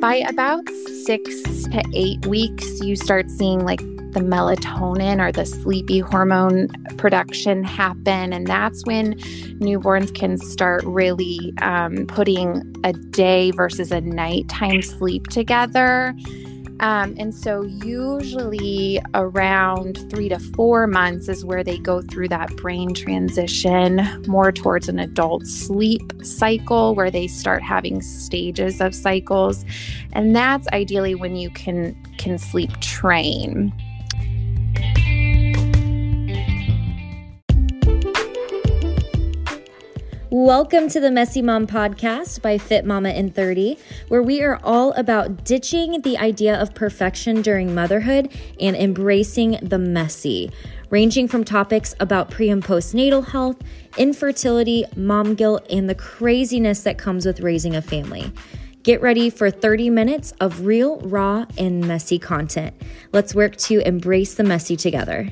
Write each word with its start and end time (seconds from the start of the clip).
by 0.00 0.16
about 0.16 0.68
six 1.04 1.42
to 1.64 1.82
eight 1.94 2.24
weeks, 2.26 2.80
you 2.80 2.96
start 2.96 3.30
seeing 3.30 3.64
like 3.64 3.80
the 4.12 4.20
melatonin 4.20 5.20
or 5.20 5.32
the 5.32 5.44
sleepy 5.44 5.98
hormone 5.98 6.68
production 6.96 7.62
happen. 7.62 8.32
And 8.32 8.46
that's 8.46 8.84
when 8.86 9.14
newborns 9.60 10.14
can 10.14 10.38
start 10.38 10.82
really 10.84 11.52
um, 11.60 12.06
putting 12.06 12.74
a 12.84 12.92
day 12.92 13.50
versus 13.50 13.92
a 13.92 14.00
nighttime 14.00 14.82
sleep 14.82 15.26
together. 15.26 16.14
Um, 16.80 17.16
and 17.18 17.34
so, 17.34 17.62
usually 17.62 19.00
around 19.14 20.08
three 20.10 20.28
to 20.28 20.38
four 20.38 20.86
months 20.86 21.28
is 21.28 21.44
where 21.44 21.64
they 21.64 21.78
go 21.78 22.02
through 22.02 22.28
that 22.28 22.54
brain 22.56 22.94
transition 22.94 24.24
more 24.28 24.52
towards 24.52 24.88
an 24.88 24.98
adult 24.98 25.46
sleep 25.46 26.12
cycle 26.22 26.94
where 26.94 27.10
they 27.10 27.26
start 27.26 27.62
having 27.62 28.00
stages 28.00 28.80
of 28.80 28.94
cycles. 28.94 29.64
And 30.12 30.36
that's 30.36 30.68
ideally 30.68 31.14
when 31.14 31.34
you 31.34 31.50
can, 31.50 32.00
can 32.16 32.38
sleep 32.38 32.78
train. 32.80 33.72
Welcome 40.40 40.88
to 40.90 41.00
the 41.00 41.10
Messy 41.10 41.42
Mom 41.42 41.66
podcast 41.66 42.42
by 42.42 42.58
Fit 42.58 42.84
Mama 42.84 43.08
in 43.08 43.32
30, 43.32 43.76
where 44.06 44.22
we 44.22 44.40
are 44.40 44.60
all 44.62 44.92
about 44.92 45.44
ditching 45.44 46.00
the 46.02 46.16
idea 46.16 46.54
of 46.62 46.76
perfection 46.76 47.42
during 47.42 47.74
motherhood 47.74 48.32
and 48.60 48.76
embracing 48.76 49.58
the 49.62 49.80
messy, 49.80 50.52
ranging 50.90 51.26
from 51.26 51.42
topics 51.42 51.96
about 51.98 52.30
pre 52.30 52.50
and 52.50 52.62
postnatal 52.62 53.26
health, 53.26 53.56
infertility, 53.96 54.84
mom 54.94 55.34
guilt, 55.34 55.66
and 55.70 55.90
the 55.90 55.96
craziness 55.96 56.84
that 56.84 56.98
comes 56.98 57.26
with 57.26 57.40
raising 57.40 57.74
a 57.74 57.82
family. 57.82 58.32
Get 58.84 59.02
ready 59.02 59.30
for 59.30 59.50
30 59.50 59.90
minutes 59.90 60.32
of 60.38 60.64
real, 60.64 61.00
raw, 61.00 61.46
and 61.58 61.80
messy 61.88 62.20
content. 62.20 62.80
Let's 63.12 63.34
work 63.34 63.56
to 63.56 63.80
embrace 63.80 64.36
the 64.36 64.44
messy 64.44 64.76
together. 64.76 65.30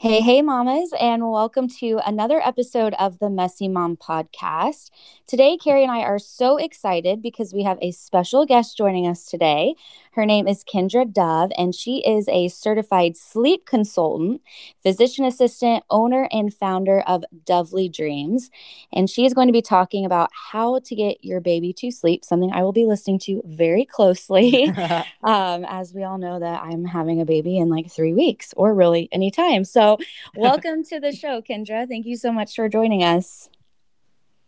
Hey, 0.00 0.20
hey, 0.22 0.40
mamas, 0.40 0.94
and 0.98 1.30
welcome 1.30 1.68
to 1.80 2.00
another 2.06 2.40
episode 2.40 2.94
of 2.98 3.18
the 3.18 3.28
Messy 3.28 3.68
Mom 3.68 3.98
podcast. 3.98 4.90
Today, 5.26 5.58
Cari 5.58 5.82
and 5.82 5.92
I 5.92 6.00
are 6.00 6.18
so 6.18 6.56
excited 6.56 7.20
because 7.20 7.52
we 7.52 7.64
have 7.64 7.76
a 7.82 7.90
special 7.90 8.46
guest 8.46 8.78
joining 8.78 9.06
us 9.06 9.26
today. 9.26 9.74
Her 10.20 10.26
name 10.26 10.46
is 10.46 10.64
Kendra 10.64 11.10
Dove, 11.10 11.50
and 11.56 11.74
she 11.74 12.06
is 12.06 12.28
a 12.28 12.48
certified 12.48 13.16
sleep 13.16 13.64
consultant, 13.64 14.42
physician 14.82 15.24
assistant, 15.24 15.82
owner, 15.88 16.28
and 16.30 16.52
founder 16.52 17.00
of 17.06 17.24
Dovely 17.46 17.90
Dreams. 17.90 18.50
And 18.92 19.08
she 19.08 19.24
is 19.24 19.32
going 19.32 19.46
to 19.48 19.52
be 19.54 19.62
talking 19.62 20.04
about 20.04 20.28
how 20.34 20.80
to 20.80 20.94
get 20.94 21.24
your 21.24 21.40
baby 21.40 21.72
to 21.78 21.90
sleep, 21.90 22.22
something 22.22 22.52
I 22.52 22.62
will 22.62 22.74
be 22.74 22.84
listening 22.84 23.18
to 23.20 23.40
very 23.46 23.86
closely, 23.86 24.68
um, 25.22 25.64
as 25.64 25.94
we 25.94 26.04
all 26.04 26.18
know 26.18 26.38
that 26.38 26.64
I'm 26.64 26.84
having 26.84 27.22
a 27.22 27.24
baby 27.24 27.56
in 27.56 27.70
like 27.70 27.90
three 27.90 28.12
weeks 28.12 28.52
or 28.58 28.74
really 28.74 29.08
anytime. 29.12 29.64
So, 29.64 29.96
welcome 30.36 30.84
to 30.84 31.00
the 31.00 31.12
show, 31.16 31.40
Kendra. 31.40 31.88
Thank 31.88 32.04
you 32.04 32.18
so 32.18 32.30
much 32.30 32.54
for 32.54 32.68
joining 32.68 33.02
us. 33.02 33.48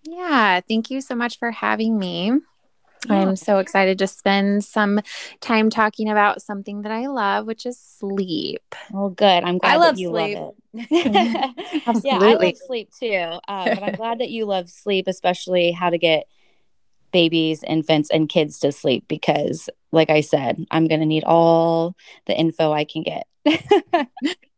Yeah, 0.03 0.61
thank 0.69 0.91
you 0.91 1.01
so 1.01 1.15
much 1.15 1.39
for 1.39 1.51
having 1.51 1.99
me. 1.99 2.33
I'm 3.09 3.37
so 3.37 3.59
excited 3.59 3.99
to 3.99 4.07
spend 4.07 4.65
some 4.65 5.01
time 5.41 5.71
talking 5.71 6.09
about 6.09 6.43
something 6.43 6.83
that 6.83 6.93
I 6.93 7.07
love, 7.07 7.47
which 7.47 7.67
is 7.67 7.79
sleep. 7.79 8.63
Well, 8.91 9.11
good. 9.11 9.45
I'm 9.45 9.59
glad 9.59 9.75
I 9.75 9.77
love 9.77 9.99
you 9.99 10.11
sleep. 10.11 10.39
love 10.39 10.55
it. 10.75 11.83
Absolutely. 11.87 12.01
yeah, 12.11 12.19
I 12.19 12.35
love 12.35 12.57
sleep 12.57 12.91
too. 12.99 13.39
Um, 13.49 13.75
but 13.75 13.83
I'm 13.83 13.95
glad 13.97 14.21
that 14.21 14.31
you 14.31 14.45
love 14.45 14.69
sleep, 14.69 15.09
especially 15.09 15.73
how 15.73 15.91
to 15.91 15.99
get 15.99 16.27
babies, 17.13 17.63
infants, 17.65 18.11
and 18.11 18.29
kids 18.29 18.59
to 18.61 18.73
sleep 18.73 19.05
because, 19.09 19.69
like 19.91 20.11
I 20.11 20.21
said, 20.21 20.65
I'm 20.71 20.89
going 20.89 21.01
to 21.01 21.07
need 21.07 21.25
all 21.25 21.95
the 22.27 22.37
info 22.37 22.73
I 22.73 22.85
can 22.85 23.03
get. 23.03 23.27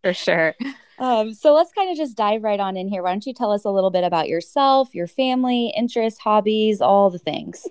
For 0.02 0.12
sure. 0.12 0.54
Um, 0.98 1.34
so 1.34 1.54
let's 1.54 1.72
kind 1.72 1.90
of 1.90 1.96
just 1.96 2.16
dive 2.16 2.44
right 2.44 2.60
on 2.60 2.76
in 2.76 2.88
here. 2.88 3.02
Why 3.02 3.10
don't 3.10 3.26
you 3.26 3.34
tell 3.34 3.50
us 3.50 3.64
a 3.64 3.70
little 3.70 3.90
bit 3.90 4.04
about 4.04 4.28
yourself, 4.28 4.94
your 4.94 5.08
family, 5.08 5.72
interests, 5.76 6.20
hobbies, 6.20 6.80
all 6.80 7.10
the 7.10 7.18
things? 7.18 7.66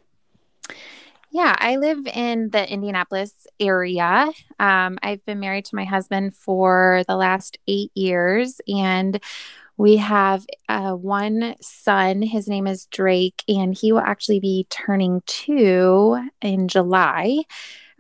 Yeah, 1.32 1.56
I 1.58 1.78
live 1.78 2.06
in 2.06 2.52
the 2.52 2.72
Indianapolis 2.72 3.48
area. 3.60 4.32
Um, 4.60 5.00
I've 5.02 5.26
been 5.26 5.40
married 5.40 5.66
to 5.66 5.76
my 5.76 5.84
husband 5.84 6.36
for 6.36 7.04
the 7.08 7.16
last 7.16 7.58
eight 7.68 7.92
years, 7.96 8.62
and 8.68 9.20
we 9.76 9.98
have 9.98 10.46
uh, 10.70 10.92
one 10.92 11.56
son. 11.60 12.22
His 12.22 12.48
name 12.48 12.68
is 12.68 12.86
Drake, 12.86 13.44
and 13.48 13.76
he 13.76 13.92
will 13.92 14.02
actually 14.02 14.42
be 14.42 14.68
turning 14.70 15.24
two 15.26 16.20
in 16.42 16.68
July. 16.68 17.40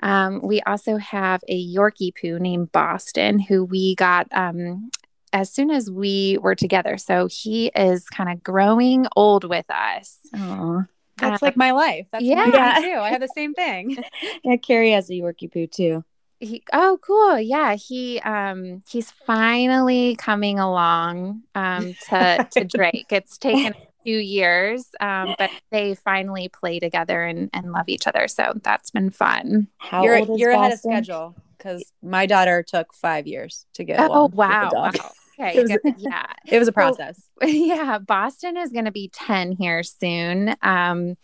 Um, 0.03 0.41
we 0.43 0.61
also 0.61 0.97
have 0.97 1.41
a 1.47 1.73
Yorkie 1.73 2.13
poo 2.15 2.37
named 2.37 2.71
Boston, 2.71 3.39
who 3.39 3.63
we 3.63 3.95
got 3.95 4.27
um, 4.31 4.91
as 5.31 5.51
soon 5.51 5.71
as 5.71 5.89
we 5.89 6.37
were 6.41 6.55
together. 6.55 6.97
So 6.97 7.27
he 7.31 7.71
is 7.75 8.07
kind 8.09 8.29
of 8.29 8.43
growing 8.43 9.07
old 9.15 9.43
with 9.43 9.65
us. 9.69 10.19
Aww. 10.35 10.87
That's 11.17 11.41
uh, 11.41 11.45
like 11.45 11.57
my 11.57 11.71
life. 11.71 12.07
That's 12.11 12.23
yeah. 12.23 12.45
my 12.45 12.81
too. 12.81 12.99
I 12.99 13.09
have 13.09 13.21
the 13.21 13.29
same 13.33 13.53
thing. 13.53 13.97
yeah, 14.43 14.57
Cari 14.57 14.91
has 14.91 15.09
a 15.09 15.13
Yorkie 15.13 15.51
poo 15.51 15.67
too. 15.67 16.03
He, 16.39 16.63
oh, 16.73 16.99
cool. 17.01 17.39
Yeah, 17.39 17.75
he 17.75 18.19
um 18.21 18.81
he's 18.87 19.11
finally 19.11 20.15
coming 20.17 20.59
along 20.59 21.43
um 21.55 21.95
to 22.09 22.47
to 22.51 22.63
Drake. 22.65 23.11
It's 23.11 23.37
taken 23.37 23.73
a 23.73 24.03
few 24.03 24.17
years, 24.17 24.87
um, 24.99 25.35
but 25.37 25.49
they 25.71 25.95
finally 25.95 26.49
play 26.49 26.79
together 26.79 27.23
and, 27.23 27.49
and 27.53 27.71
love 27.71 27.87
each 27.87 28.07
other. 28.07 28.27
So 28.27 28.53
that's 28.61 28.91
been 28.91 29.09
fun. 29.09 29.67
How 29.77 30.03
you're, 30.03 30.17
you're 30.35 30.51
ahead 30.51 30.73
of 30.73 30.79
schedule 30.79 31.35
because 31.57 31.83
my 32.01 32.25
daughter 32.25 32.63
took 32.63 32.93
five 32.93 33.27
years 33.27 33.65
to 33.75 33.83
get. 33.83 33.99
Oh 33.99 34.29
wow! 34.33 34.69
wow. 34.73 34.91
Okay. 35.39 35.57
It 35.57 35.61
was, 35.61 35.95
yeah. 35.97 36.25
It 36.45 36.59
was 36.59 36.67
a 36.67 36.71
process. 36.71 37.21
So, 37.41 37.47
yeah. 37.47 37.99
Boston 37.99 38.57
is 38.57 38.71
going 38.71 38.85
to 38.85 38.91
be 38.91 39.09
10 39.13 39.53
here 39.53 39.83
soon. 39.83 40.55
Um, 40.61 41.17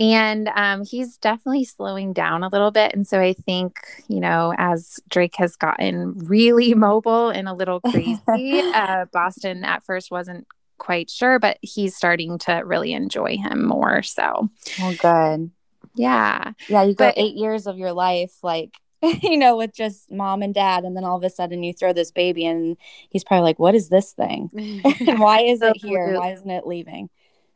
and 0.00 0.48
um, 0.54 0.84
he's 0.84 1.16
definitely 1.16 1.64
slowing 1.64 2.12
down 2.12 2.44
a 2.44 2.48
little 2.48 2.70
bit. 2.70 2.94
And 2.94 3.06
so 3.06 3.20
I 3.20 3.32
think, 3.32 3.78
you 4.06 4.20
know, 4.20 4.54
as 4.56 5.00
Drake 5.08 5.34
has 5.36 5.56
gotten 5.56 6.18
really 6.18 6.74
mobile 6.76 7.30
and 7.30 7.48
a 7.48 7.52
little 7.52 7.80
crazy, 7.80 8.20
uh, 8.28 9.06
Boston 9.12 9.64
at 9.64 9.84
first 9.84 10.10
wasn't 10.10 10.46
quite 10.78 11.10
sure, 11.10 11.40
but 11.40 11.58
he's 11.62 11.96
starting 11.96 12.38
to 12.38 12.62
really 12.64 12.92
enjoy 12.92 13.36
him 13.36 13.66
more. 13.66 14.02
So, 14.02 14.48
oh, 14.80 14.94
good. 15.00 15.50
Yeah. 15.96 16.52
Yeah. 16.68 16.82
You 16.84 16.94
go 16.94 17.06
but, 17.06 17.14
eight 17.16 17.34
years 17.34 17.66
of 17.66 17.76
your 17.76 17.92
life, 17.92 18.32
like 18.42 18.74
you 19.22 19.36
know, 19.36 19.56
with 19.56 19.74
just 19.74 20.10
mom 20.10 20.42
and 20.42 20.54
dad. 20.54 20.84
And 20.84 20.96
then 20.96 21.04
all 21.04 21.16
of 21.16 21.24
a 21.24 21.30
sudden 21.30 21.62
you 21.62 21.72
throw 21.72 21.92
this 21.92 22.10
baby 22.10 22.44
and 22.44 22.76
he's 23.10 23.24
probably 23.24 23.44
like, 23.44 23.58
what 23.58 23.74
is 23.74 23.88
this 23.88 24.12
thing? 24.12 24.50
why 25.18 25.40
is 25.40 25.62
it 25.62 25.76
here? 25.76 26.18
Why 26.18 26.32
isn't 26.32 26.50
it 26.50 26.66
leaving? 26.66 27.10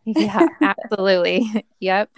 yeah, 0.05 0.47
absolutely. 0.61 1.67
yep. 1.81 2.11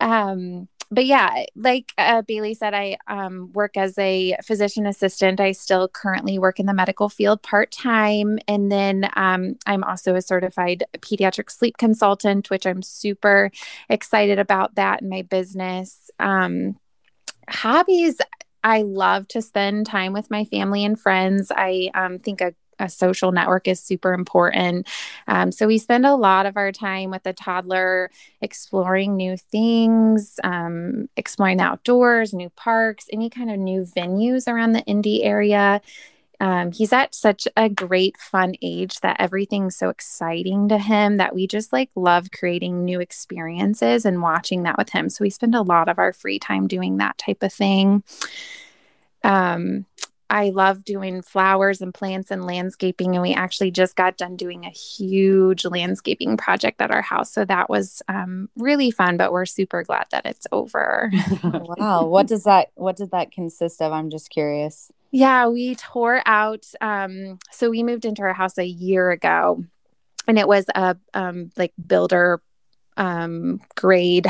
Um, 0.00 0.68
but 0.90 1.04
yeah, 1.04 1.44
like 1.56 1.92
uh, 1.98 2.22
Bailey 2.22 2.54
said, 2.54 2.72
I 2.72 2.96
um, 3.08 3.52
work 3.52 3.76
as 3.76 3.98
a 3.98 4.36
physician 4.44 4.86
assistant. 4.86 5.40
I 5.40 5.52
still 5.52 5.88
currently 5.88 6.38
work 6.38 6.60
in 6.60 6.66
the 6.66 6.74
medical 6.74 7.08
field 7.08 7.42
part 7.42 7.72
time. 7.72 8.38
And 8.46 8.70
then 8.70 9.10
um, 9.16 9.56
I'm 9.66 9.82
also 9.82 10.14
a 10.14 10.22
certified 10.22 10.84
pediatric 10.98 11.50
sleep 11.50 11.76
consultant, 11.76 12.50
which 12.50 12.66
I'm 12.66 12.82
super 12.82 13.50
excited 13.88 14.38
about 14.38 14.76
that 14.76 15.02
in 15.02 15.08
my 15.08 15.22
business. 15.22 16.10
Um, 16.20 16.76
hobbies 17.48 18.20
I 18.66 18.82
love 18.82 19.28
to 19.28 19.42
spend 19.42 19.86
time 19.86 20.12
with 20.12 20.28
my 20.28 20.44
family 20.44 20.84
and 20.84 20.98
friends. 20.98 21.52
I 21.54 21.88
um, 21.94 22.18
think 22.18 22.40
a, 22.40 22.52
a, 22.80 22.88
social 22.88 23.30
network 23.30 23.68
is 23.68 23.80
super 23.80 24.12
important. 24.12 24.88
Um, 25.28 25.52
so 25.52 25.68
we 25.68 25.78
spend 25.78 26.04
a 26.04 26.16
lot 26.16 26.46
of 26.46 26.56
our 26.56 26.72
time 26.72 27.12
with 27.12 27.22
the 27.22 27.32
toddler 27.32 28.10
exploring 28.40 29.16
new 29.16 29.36
things, 29.36 30.40
um, 30.42 31.08
exploring 31.16 31.58
the 31.58 31.62
outdoors, 31.62 32.34
new 32.34 32.50
parks, 32.50 33.06
any 33.12 33.30
kind 33.30 33.52
of 33.52 33.58
new 33.58 33.82
venues 33.82 34.48
around 34.48 34.72
the 34.72 34.82
Indy 34.82 35.22
area 35.22 35.80
um, 36.40 36.72
he's 36.72 36.92
at 36.92 37.14
such 37.14 37.48
a 37.56 37.68
great 37.68 38.16
fun 38.16 38.54
age 38.62 39.00
that 39.00 39.16
everything's 39.18 39.76
so 39.76 39.88
exciting 39.88 40.68
to 40.68 40.78
him 40.78 41.16
that 41.16 41.34
we 41.34 41.46
just 41.46 41.72
like 41.72 41.90
love 41.94 42.30
creating 42.30 42.84
new 42.84 43.00
experiences 43.00 44.04
and 44.04 44.22
watching 44.22 44.62
that 44.62 44.78
with 44.78 44.90
him 44.90 45.08
so 45.08 45.22
we 45.22 45.30
spend 45.30 45.54
a 45.54 45.62
lot 45.62 45.88
of 45.88 45.98
our 45.98 46.12
free 46.12 46.38
time 46.38 46.66
doing 46.66 46.96
that 46.98 47.18
type 47.18 47.42
of 47.42 47.52
thing 47.52 48.02
um, 49.24 49.86
I 50.28 50.50
love 50.50 50.84
doing 50.84 51.22
flowers 51.22 51.80
and 51.80 51.94
plants 51.94 52.30
and 52.30 52.44
landscaping. 52.44 53.14
And 53.14 53.22
we 53.22 53.32
actually 53.32 53.70
just 53.70 53.94
got 53.96 54.16
done 54.16 54.36
doing 54.36 54.64
a 54.64 54.70
huge 54.70 55.64
landscaping 55.64 56.36
project 56.36 56.80
at 56.80 56.90
our 56.90 57.02
house. 57.02 57.32
So 57.32 57.44
that 57.44 57.70
was 57.70 58.02
um, 58.08 58.48
really 58.56 58.90
fun, 58.90 59.16
but 59.16 59.32
we're 59.32 59.46
super 59.46 59.84
glad 59.84 60.06
that 60.10 60.26
it's 60.26 60.46
over. 60.50 61.12
wow. 61.44 62.06
What 62.06 62.26
does 62.26 62.44
that, 62.44 62.70
what 62.74 62.96
did 62.96 63.12
that 63.12 63.30
consist 63.30 63.80
of? 63.80 63.92
I'm 63.92 64.10
just 64.10 64.30
curious. 64.30 64.90
Yeah, 65.16 65.46
we 65.48 65.74
tore 65.76 66.20
out. 66.26 66.66
Um, 66.82 67.38
so 67.50 67.70
we 67.70 67.82
moved 67.82 68.04
into 68.04 68.20
our 68.20 68.34
house 68.34 68.58
a 68.58 68.66
year 68.66 69.10
ago 69.10 69.64
and 70.28 70.38
it 70.38 70.46
was 70.46 70.66
a 70.74 70.98
um, 71.14 71.50
like 71.56 71.72
builder 71.86 72.42
um, 72.98 73.62
grade 73.76 74.26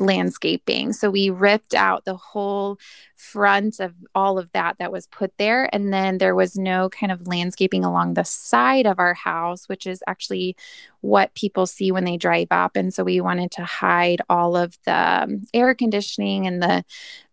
landscaping. 0.00 0.92
So 0.92 1.10
we 1.10 1.30
ripped 1.30 1.74
out 1.74 2.04
the 2.04 2.16
whole 2.16 2.78
front 3.16 3.80
of 3.80 3.94
all 4.14 4.38
of 4.38 4.50
that 4.52 4.78
that 4.78 4.90
was 4.90 5.06
put 5.06 5.36
there. 5.36 5.68
And 5.74 5.92
then 5.92 6.18
there 6.18 6.34
was 6.34 6.56
no 6.56 6.88
kind 6.88 7.12
of 7.12 7.26
landscaping 7.26 7.84
along 7.84 8.14
the 8.14 8.24
side 8.24 8.86
of 8.86 8.98
our 8.98 9.14
house, 9.14 9.68
which 9.68 9.86
is 9.86 10.02
actually 10.06 10.56
what 11.02 11.34
people 11.34 11.66
see 11.66 11.92
when 11.92 12.04
they 12.04 12.16
drive 12.16 12.48
up. 12.50 12.76
And 12.76 12.92
so 12.92 13.04
we 13.04 13.20
wanted 13.20 13.50
to 13.52 13.64
hide 13.64 14.22
all 14.28 14.56
of 14.56 14.78
the 14.84 15.22
um, 15.22 15.42
air 15.52 15.74
conditioning 15.74 16.46
and 16.46 16.62
the 16.62 16.84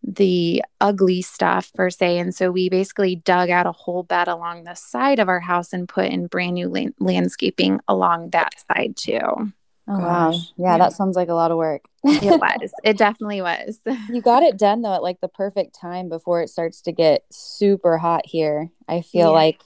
the 0.03 0.63
ugly 0.79 1.21
stuff 1.21 1.73
per 1.73 1.89
se. 1.89 2.19
And 2.19 2.33
so 2.33 2.49
we 2.49 2.69
basically 2.69 3.17
dug 3.17 3.49
out 3.49 3.65
a 3.65 3.71
whole 3.71 4.03
bed 4.03 4.27
along 4.27 4.63
the 4.63 4.75
side 4.75 5.19
of 5.19 5.27
our 5.27 5.41
house 5.41 5.73
and 5.73 5.89
put 5.89 6.05
in 6.05 6.27
brand 6.27 6.53
new 6.53 6.69
la- 6.69 6.91
landscaping 6.99 7.81
along 7.87 8.29
that 8.29 8.53
side 8.71 8.95
too. 8.95 9.51
Oh, 9.87 9.99
wow. 9.99 10.31
Yeah, 10.31 10.39
yeah, 10.57 10.77
that 10.79 10.93
sounds 10.93 11.15
like 11.15 11.29
a 11.29 11.33
lot 11.33 11.51
of 11.51 11.57
work. 11.57 11.85
it 12.03 12.39
was. 12.39 12.71
It 12.83 12.97
definitely 12.97 13.41
was. 13.41 13.79
you 14.09 14.21
got 14.21 14.43
it 14.43 14.57
done 14.57 14.81
though 14.81 14.93
at 14.93 15.03
like 15.03 15.21
the 15.21 15.27
perfect 15.27 15.79
time 15.79 16.09
before 16.09 16.41
it 16.41 16.49
starts 16.49 16.81
to 16.81 16.91
get 16.91 17.23
super 17.31 17.97
hot 17.97 18.25
here. 18.25 18.69
I 18.87 19.01
feel 19.01 19.27
yeah. 19.27 19.33
like 19.33 19.61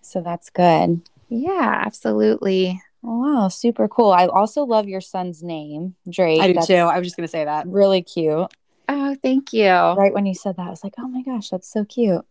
so 0.00 0.20
that's 0.20 0.50
good. 0.50 1.02
Yeah, 1.28 1.82
absolutely. 1.84 2.80
Oh, 3.04 3.20
wow, 3.20 3.48
super 3.48 3.88
cool. 3.88 4.10
I 4.10 4.26
also 4.26 4.64
love 4.64 4.88
your 4.88 5.00
son's 5.00 5.42
name, 5.42 5.94
Drake. 6.08 6.40
I 6.40 6.48
do 6.48 6.54
that's 6.54 6.66
too. 6.66 6.74
I 6.74 6.98
was 6.98 7.06
just 7.06 7.16
going 7.16 7.26
to 7.26 7.30
say 7.30 7.44
that. 7.44 7.66
Really 7.66 8.02
cute. 8.02 8.52
Oh, 8.88 9.16
thank 9.22 9.52
you. 9.52 9.68
Right 9.68 10.12
when 10.12 10.26
you 10.26 10.34
said 10.34 10.56
that, 10.56 10.66
I 10.66 10.70
was 10.70 10.82
like, 10.82 10.94
"Oh 10.98 11.08
my 11.08 11.22
gosh, 11.22 11.50
that's 11.50 11.70
so 11.70 11.84
cute." 11.84 12.24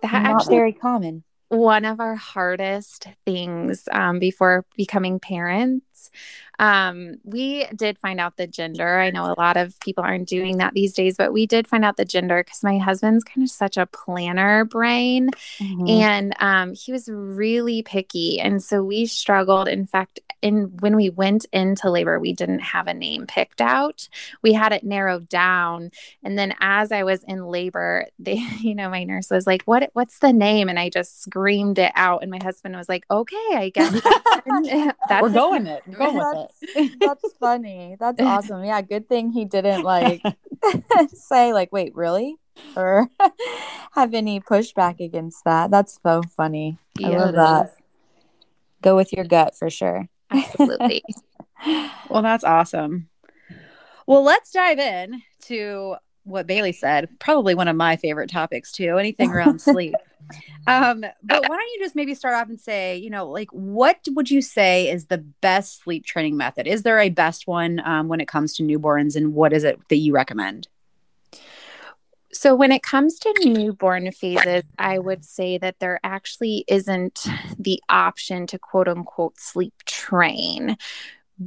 That 0.00 0.12
Not 0.12 0.42
actually, 0.42 0.56
very 0.56 0.72
common 0.72 1.24
one 1.52 1.84
of 1.84 2.00
our 2.00 2.14
hardest 2.14 3.08
things 3.26 3.86
um, 3.92 4.18
before 4.18 4.64
becoming 4.74 5.20
parents. 5.20 5.84
Um, 6.58 7.16
we 7.24 7.66
did 7.74 7.98
find 7.98 8.20
out 8.20 8.36
the 8.36 8.46
gender. 8.46 8.98
I 8.98 9.10
know 9.10 9.24
a 9.24 9.38
lot 9.38 9.56
of 9.56 9.78
people 9.80 10.04
aren't 10.04 10.28
doing 10.28 10.58
that 10.58 10.74
these 10.74 10.92
days, 10.92 11.16
but 11.16 11.32
we 11.32 11.46
did 11.46 11.66
find 11.66 11.84
out 11.84 11.96
the 11.96 12.04
gender 12.04 12.42
because 12.44 12.62
my 12.62 12.78
husband's 12.78 13.24
kind 13.24 13.44
of 13.44 13.50
such 13.50 13.76
a 13.76 13.86
planner 13.86 14.64
brain 14.64 15.30
mm-hmm. 15.58 15.88
and 15.88 16.36
um, 16.38 16.74
he 16.74 16.92
was 16.92 17.08
really 17.08 17.82
picky. 17.82 18.38
And 18.40 18.62
so 18.62 18.82
we 18.82 19.06
struggled. 19.06 19.68
In 19.68 19.86
fact, 19.86 20.20
in 20.42 20.72
when 20.80 20.96
we 20.96 21.08
went 21.08 21.46
into 21.52 21.88
labor, 21.88 22.18
we 22.18 22.32
didn't 22.32 22.58
have 22.58 22.88
a 22.88 22.94
name 22.94 23.26
picked 23.26 23.60
out. 23.60 24.08
We 24.42 24.52
had 24.52 24.72
it 24.72 24.84
narrowed 24.84 25.28
down. 25.28 25.92
And 26.22 26.36
then 26.36 26.54
as 26.60 26.92
I 26.92 27.04
was 27.04 27.22
in 27.24 27.46
labor, 27.46 28.08
they, 28.18 28.44
you 28.60 28.74
know, 28.74 28.90
my 28.90 29.04
nurse 29.04 29.30
was 29.30 29.46
like, 29.46 29.62
What 29.62 29.90
what's 29.94 30.18
the 30.18 30.32
name? 30.32 30.68
And 30.68 30.78
I 30.78 30.90
just 30.90 31.22
screamed 31.22 31.78
it 31.78 31.92
out. 31.94 32.22
And 32.22 32.30
my 32.30 32.40
husband 32.42 32.76
was 32.76 32.88
like, 32.88 33.04
Okay, 33.10 33.36
I 33.52 33.70
guess 33.72 33.92
that's, 34.02 34.96
we're 35.22 35.30
going 35.30 35.66
it. 35.66 35.82
Going 35.92 36.16
with 36.16 36.48
it. 36.74 36.92
that's 37.00 37.32
funny. 37.40 37.96
That's 37.98 38.20
awesome. 38.20 38.64
Yeah, 38.64 38.80
good 38.82 39.08
thing 39.08 39.30
he 39.30 39.44
didn't 39.44 39.82
like 39.82 40.22
say, 41.14 41.52
like, 41.52 41.72
wait, 41.72 41.94
really? 41.94 42.36
Or 42.76 43.08
have 43.92 44.14
any 44.14 44.40
pushback 44.40 45.00
against 45.00 45.44
that. 45.44 45.70
That's 45.70 45.98
so 46.02 46.22
funny. 46.36 46.78
I 47.02 47.08
love 47.08 47.34
that. 47.34 47.70
Go 48.82 48.96
with 48.96 49.12
your 49.12 49.24
gut 49.24 49.56
for 49.56 49.70
sure. 49.70 50.08
Absolutely. 50.30 51.02
well, 52.08 52.22
that's 52.22 52.44
awesome. 52.44 53.08
Well, 54.06 54.22
let's 54.22 54.50
dive 54.50 54.78
in 54.78 55.22
to 55.42 55.96
what 56.24 56.46
Bailey 56.46 56.72
said. 56.72 57.08
Probably 57.18 57.54
one 57.54 57.68
of 57.68 57.76
my 57.76 57.96
favorite 57.96 58.30
topics 58.30 58.72
too. 58.72 58.98
Anything 58.98 59.30
around 59.32 59.60
sleep. 59.60 59.94
Um, 60.66 61.00
but 61.00 61.42
why 61.48 61.56
don't 61.56 61.72
you 61.74 61.80
just 61.80 61.96
maybe 61.96 62.14
start 62.14 62.34
off 62.34 62.48
and 62.48 62.60
say, 62.60 62.96
you 62.96 63.10
know, 63.10 63.28
like 63.28 63.48
what 63.50 63.98
would 64.10 64.30
you 64.30 64.40
say 64.40 64.90
is 64.90 65.06
the 65.06 65.18
best 65.18 65.82
sleep 65.82 66.04
training 66.04 66.36
method? 66.36 66.66
Is 66.66 66.82
there 66.82 66.98
a 66.98 67.10
best 67.10 67.46
one 67.46 67.80
um, 67.84 68.08
when 68.08 68.20
it 68.20 68.28
comes 68.28 68.54
to 68.54 68.62
newborns, 68.62 69.16
and 69.16 69.34
what 69.34 69.52
is 69.52 69.64
it 69.64 69.80
that 69.88 69.96
you 69.96 70.14
recommend? 70.14 70.68
So, 72.32 72.54
when 72.54 72.72
it 72.72 72.82
comes 72.82 73.18
to 73.20 73.34
newborn 73.44 74.10
phases, 74.10 74.64
I 74.78 74.98
would 74.98 75.24
say 75.24 75.58
that 75.58 75.80
there 75.80 76.00
actually 76.02 76.64
isn't 76.66 77.26
the 77.58 77.82
option 77.88 78.46
to 78.48 78.58
quote 78.58 78.88
unquote 78.88 79.38
sleep 79.38 79.74
train. 79.84 80.76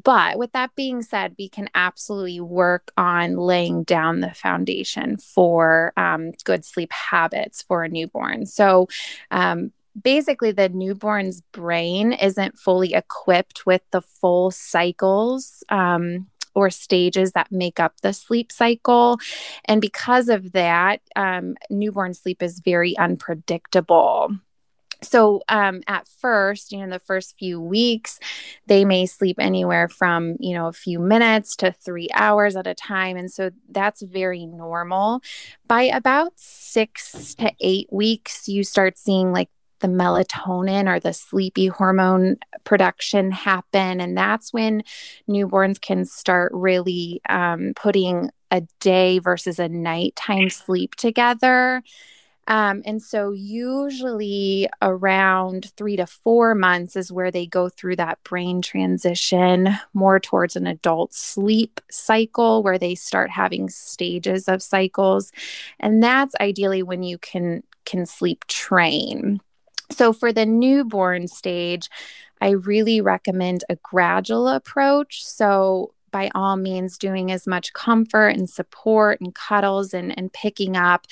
But 0.04 0.38
with 0.38 0.52
that 0.54 0.76
being 0.76 1.02
said, 1.02 1.36
we 1.38 1.48
can 1.48 1.70
absolutely 1.76 2.40
work 2.40 2.92
on 2.98 3.38
laying 3.38 3.84
down 3.84 4.20
the 4.20 4.34
foundation 4.34 5.18
for 5.18 5.94
um, 5.96 6.32
good 6.44 6.66
sleep 6.66 6.92
habits 6.92 7.62
for 7.62 7.84
a 7.84 7.90
newborn. 7.90 8.46
So, 8.46 8.88
um, 9.32 9.72
basically 10.02 10.52
the 10.52 10.70
newborn's 10.70 11.42
brain 11.54 12.12
isn't 12.12 12.58
fully 12.58 12.94
equipped 12.94 13.66
with 13.66 13.82
the 13.92 14.02
full 14.02 14.52
cycles 14.52 15.64
um, 15.70 16.28
or 16.54 16.70
stages 16.70 17.32
that 17.32 17.52
make 17.52 17.80
up 17.80 17.94
the 18.02 18.12
sleep 18.12 18.52
cycle. 18.52 19.18
And 19.66 19.80
because 19.80 20.30
of 20.30 20.52
that, 20.52 21.02
um, 21.16 21.56
newborn 21.70 22.14
sleep 22.14 22.44
is 22.44 22.60
very 22.60 22.98
unpredictable 22.98 24.36
so 25.06 25.42
um, 25.50 25.82
at 25.88 26.08
first 26.20 26.72
you 26.72 26.80
know 26.80 26.90
the 26.90 27.00
first 27.00 27.36
few 27.38 27.60
weeks 27.60 28.20
they 28.68 28.86
may 28.86 29.06
sleep 29.06 29.38
anywhere 29.40 29.88
from 29.88 30.36
you 30.40 30.54
know 30.54 30.68
a 30.68 30.74
few 30.74 31.00
minutes 31.00 31.56
to 31.56 31.72
three 31.72 32.10
hours 32.14 32.56
at 32.56 32.68
a 32.68 32.76
time 32.76 33.18
and 33.18 33.32
so 33.32 33.50
that's 33.70 34.02
very 34.02 34.46
normal 34.46 35.22
by 35.68 35.84
about 35.84 36.32
six 36.36 37.36
to 37.36 37.52
eight 37.60 37.88
weeks 37.92 38.48
you 38.48 38.64
start 38.64 38.98
seeing 38.98 39.32
like 39.32 39.50
the 39.80 39.88
melatonin 39.88 40.90
or 40.90 41.00
the 41.00 41.14
sleepy 41.14 41.68
hormone 41.68 42.38
production 42.64 43.32
happen. 43.32 44.00
And 44.00 44.18
that's 44.18 44.54
when 44.54 44.84
newborns 45.30 45.80
can 45.80 46.06
start 46.06 46.52
really 46.56 47.22
um, 47.30 47.74
putting 47.76 48.32
a 48.52 48.62
day 48.80 49.20
versus 49.20 49.60
a 49.60 49.70
nighttime 49.70 50.50
sleep 50.50 50.96
together. 50.96 51.84
Um, 52.48 52.84
and 52.86 53.02
so, 53.02 53.32
usually 53.32 54.70
around 54.82 55.72
three 55.78 55.96
to 55.96 56.06
four 56.06 56.54
months 56.54 56.96
is 56.96 57.12
where 57.12 57.32
they 57.32 57.48
go 57.48 57.70
through 57.70 57.96
that 57.96 58.24
brain 58.24 58.62
transition 58.62 59.70
more 59.94 60.20
towards 60.20 60.56
an 60.56 60.68
adult 60.68 61.14
sleep 61.14 61.82
cycle 61.90 62.62
where 62.62 62.78
they 62.78 62.94
start 62.94 63.32
having 63.32 63.70
stages 63.70 64.48
of 64.48 64.62
cycles. 64.62 65.32
And 65.80 66.04
that's 66.04 66.36
ideally 66.40 66.84
when 66.84 67.02
you 67.02 67.18
can 67.18 67.64
can 67.86 68.06
sleep 68.06 68.46
train. 68.48 69.40
So, 69.92 70.14
for 70.14 70.32
the 70.32 70.46
newborn 70.46 71.28
stage, 71.28 71.90
I 72.42 72.52
really 72.52 73.02
recommend 73.02 73.64
a 73.70 73.76
gradual 73.78 74.48
approach. 74.50 75.26
So, 75.26 75.94
by 76.12 76.30
all 76.36 76.58
means, 76.58 76.98
doing 76.98 77.32
as 77.32 77.48
much 77.48 77.74
comfort 77.74 78.30
and 78.30 78.50
support 78.50 79.20
and 79.20 79.34
cuddles 79.34 79.94
and, 79.94 80.18
and 80.18 80.32
picking 80.32 80.78
up. 80.78 81.08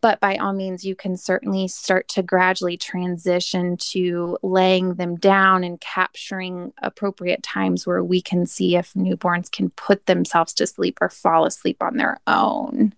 But 0.00 0.20
by 0.20 0.36
all 0.36 0.52
means, 0.52 0.84
you 0.84 0.94
can 0.94 1.16
certainly 1.16 1.68
start 1.68 2.08
to 2.08 2.22
gradually 2.22 2.76
transition 2.76 3.76
to 3.92 4.38
laying 4.42 4.94
them 4.94 5.16
down 5.16 5.62
and 5.62 5.80
capturing 5.80 6.72
appropriate 6.82 7.42
times 7.42 7.86
where 7.86 8.02
we 8.02 8.22
can 8.22 8.46
see 8.46 8.76
if 8.76 8.94
newborns 8.94 9.50
can 9.50 9.70
put 9.70 10.06
themselves 10.06 10.54
to 10.54 10.66
sleep 10.66 10.98
or 11.00 11.10
fall 11.10 11.44
asleep 11.44 11.82
on 11.82 11.96
their 11.96 12.18
own. 12.26 12.94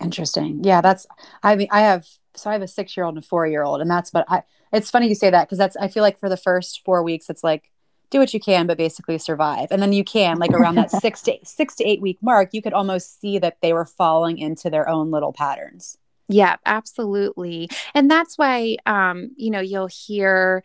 Interesting. 0.00 0.62
Yeah, 0.62 0.82
that's, 0.82 1.06
I 1.42 1.56
mean, 1.56 1.68
I 1.70 1.80
have 1.80 2.06
so 2.36 2.50
I 2.50 2.52
have 2.52 2.62
a 2.62 2.68
six 2.68 2.96
year 2.96 3.04
old 3.04 3.16
and 3.16 3.24
a 3.24 3.26
four 3.26 3.46
year 3.46 3.62
old, 3.62 3.80
and 3.80 3.90
that's 3.90 4.10
but 4.10 4.26
I. 4.28 4.42
It's 4.72 4.90
funny 4.90 5.08
you 5.08 5.14
say 5.14 5.30
that 5.30 5.46
because 5.46 5.58
that's 5.58 5.76
I 5.76 5.88
feel 5.88 6.02
like 6.02 6.18
for 6.18 6.28
the 6.28 6.36
first 6.36 6.84
four 6.84 7.02
weeks 7.02 7.30
it's 7.30 7.44
like 7.44 7.70
do 8.10 8.18
what 8.18 8.32
you 8.32 8.40
can, 8.40 8.66
but 8.66 8.78
basically 8.78 9.18
survive, 9.18 9.68
and 9.70 9.82
then 9.82 9.92
you 9.92 10.04
can 10.04 10.38
like 10.38 10.52
around 10.52 10.76
that 10.76 10.90
six 11.02 11.22
to 11.22 11.38
six 11.44 11.74
to 11.76 11.84
eight 11.84 12.00
week 12.00 12.18
mark, 12.22 12.50
you 12.52 12.62
could 12.62 12.72
almost 12.72 13.20
see 13.20 13.38
that 13.38 13.58
they 13.62 13.72
were 13.72 13.86
falling 13.86 14.38
into 14.38 14.70
their 14.70 14.88
own 14.88 15.10
little 15.10 15.32
patterns. 15.32 15.98
Yeah, 16.28 16.56
absolutely, 16.66 17.68
and 17.94 18.10
that's 18.10 18.36
why 18.36 18.76
um, 18.86 19.30
you 19.36 19.50
know 19.50 19.60
you'll 19.60 19.88
hear 19.88 20.62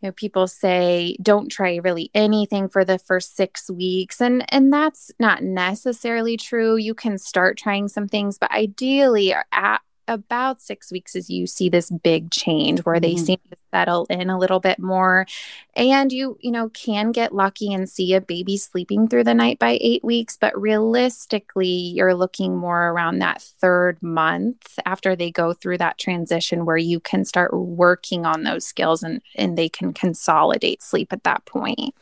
you 0.00 0.08
know 0.08 0.12
people 0.12 0.46
say 0.46 1.16
don't 1.22 1.48
try 1.48 1.76
really 1.76 2.10
anything 2.14 2.68
for 2.68 2.84
the 2.84 2.98
first 2.98 3.36
6 3.36 3.70
weeks. 3.70 4.20
And 4.20 4.44
and 4.52 4.72
that's 4.72 5.10
not 5.18 5.42
necessarily 5.42 6.36
true. 6.36 6.76
You 6.76 6.94
can 6.94 7.18
start 7.18 7.56
trying 7.56 7.88
some 7.88 8.08
things 8.08 8.38
but 8.38 8.50
ideally 8.50 9.34
at 9.52 9.80
about 10.08 10.60
six 10.60 10.90
weeks 10.90 11.14
is 11.14 11.30
you 11.30 11.46
see 11.46 11.68
this 11.68 11.90
big 11.90 12.30
change 12.30 12.80
where 12.80 13.00
they 13.00 13.14
mm-hmm. 13.14 13.24
seem 13.24 13.38
to 13.50 13.56
settle 13.72 14.06
in 14.10 14.28
a 14.30 14.38
little 14.38 14.60
bit 14.60 14.78
more. 14.78 15.26
And 15.74 16.12
you 16.12 16.36
you 16.40 16.50
know 16.50 16.68
can 16.70 17.12
get 17.12 17.34
lucky 17.34 17.72
and 17.72 17.88
see 17.88 18.14
a 18.14 18.20
baby 18.20 18.56
sleeping 18.56 19.08
through 19.08 19.24
the 19.24 19.34
night 19.34 19.58
by 19.58 19.78
eight 19.80 20.04
weeks 20.04 20.36
but 20.38 20.60
realistically 20.60 21.66
you're 21.66 22.14
looking 22.14 22.56
more 22.56 22.90
around 22.90 23.18
that 23.18 23.40
third 23.40 24.02
month 24.02 24.78
after 24.84 25.16
they 25.16 25.30
go 25.30 25.52
through 25.52 25.78
that 25.78 25.98
transition 25.98 26.66
where 26.66 26.76
you 26.76 27.00
can 27.00 27.24
start 27.24 27.52
working 27.54 28.26
on 28.26 28.42
those 28.42 28.66
skills 28.66 29.02
and 29.02 29.22
and 29.34 29.56
they 29.56 29.68
can 29.68 29.92
consolidate 29.92 30.82
sleep 30.82 31.12
at 31.12 31.24
that 31.24 31.44
point. 31.46 31.94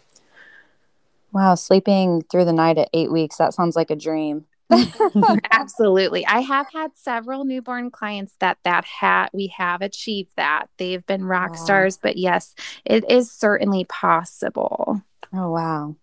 Wow 1.33 1.55
sleeping 1.55 2.23
through 2.23 2.47
the 2.47 2.53
night 2.53 2.79
at 2.79 2.91
eight 2.93 3.13
weeks 3.13 3.37
that 3.37 3.55
sounds 3.55 3.77
like 3.77 3.91
a 3.91 3.97
dream 3.97 4.47
Absolutely. 5.51 6.27
I 6.27 6.41
have 6.41 6.67
had 6.73 6.97
several 6.97 7.45
newborn 7.45 7.91
clients 7.91 8.35
that 8.39 8.59
that 8.65 8.85
hat 8.85 9.31
we 9.33 9.49
have 9.49 9.83
achieved 9.83 10.31
that. 10.37 10.67
They've 10.79 11.05
been 11.07 11.25
rock 11.25 11.51
wow. 11.51 11.57
stars, 11.57 11.97
but 11.97 12.17
yes, 12.17 12.55
it 12.85 13.11
is 13.11 13.31
certainly 13.31 13.85
possible. 13.85 15.03
Oh 15.33 15.51
wow. 15.51 15.97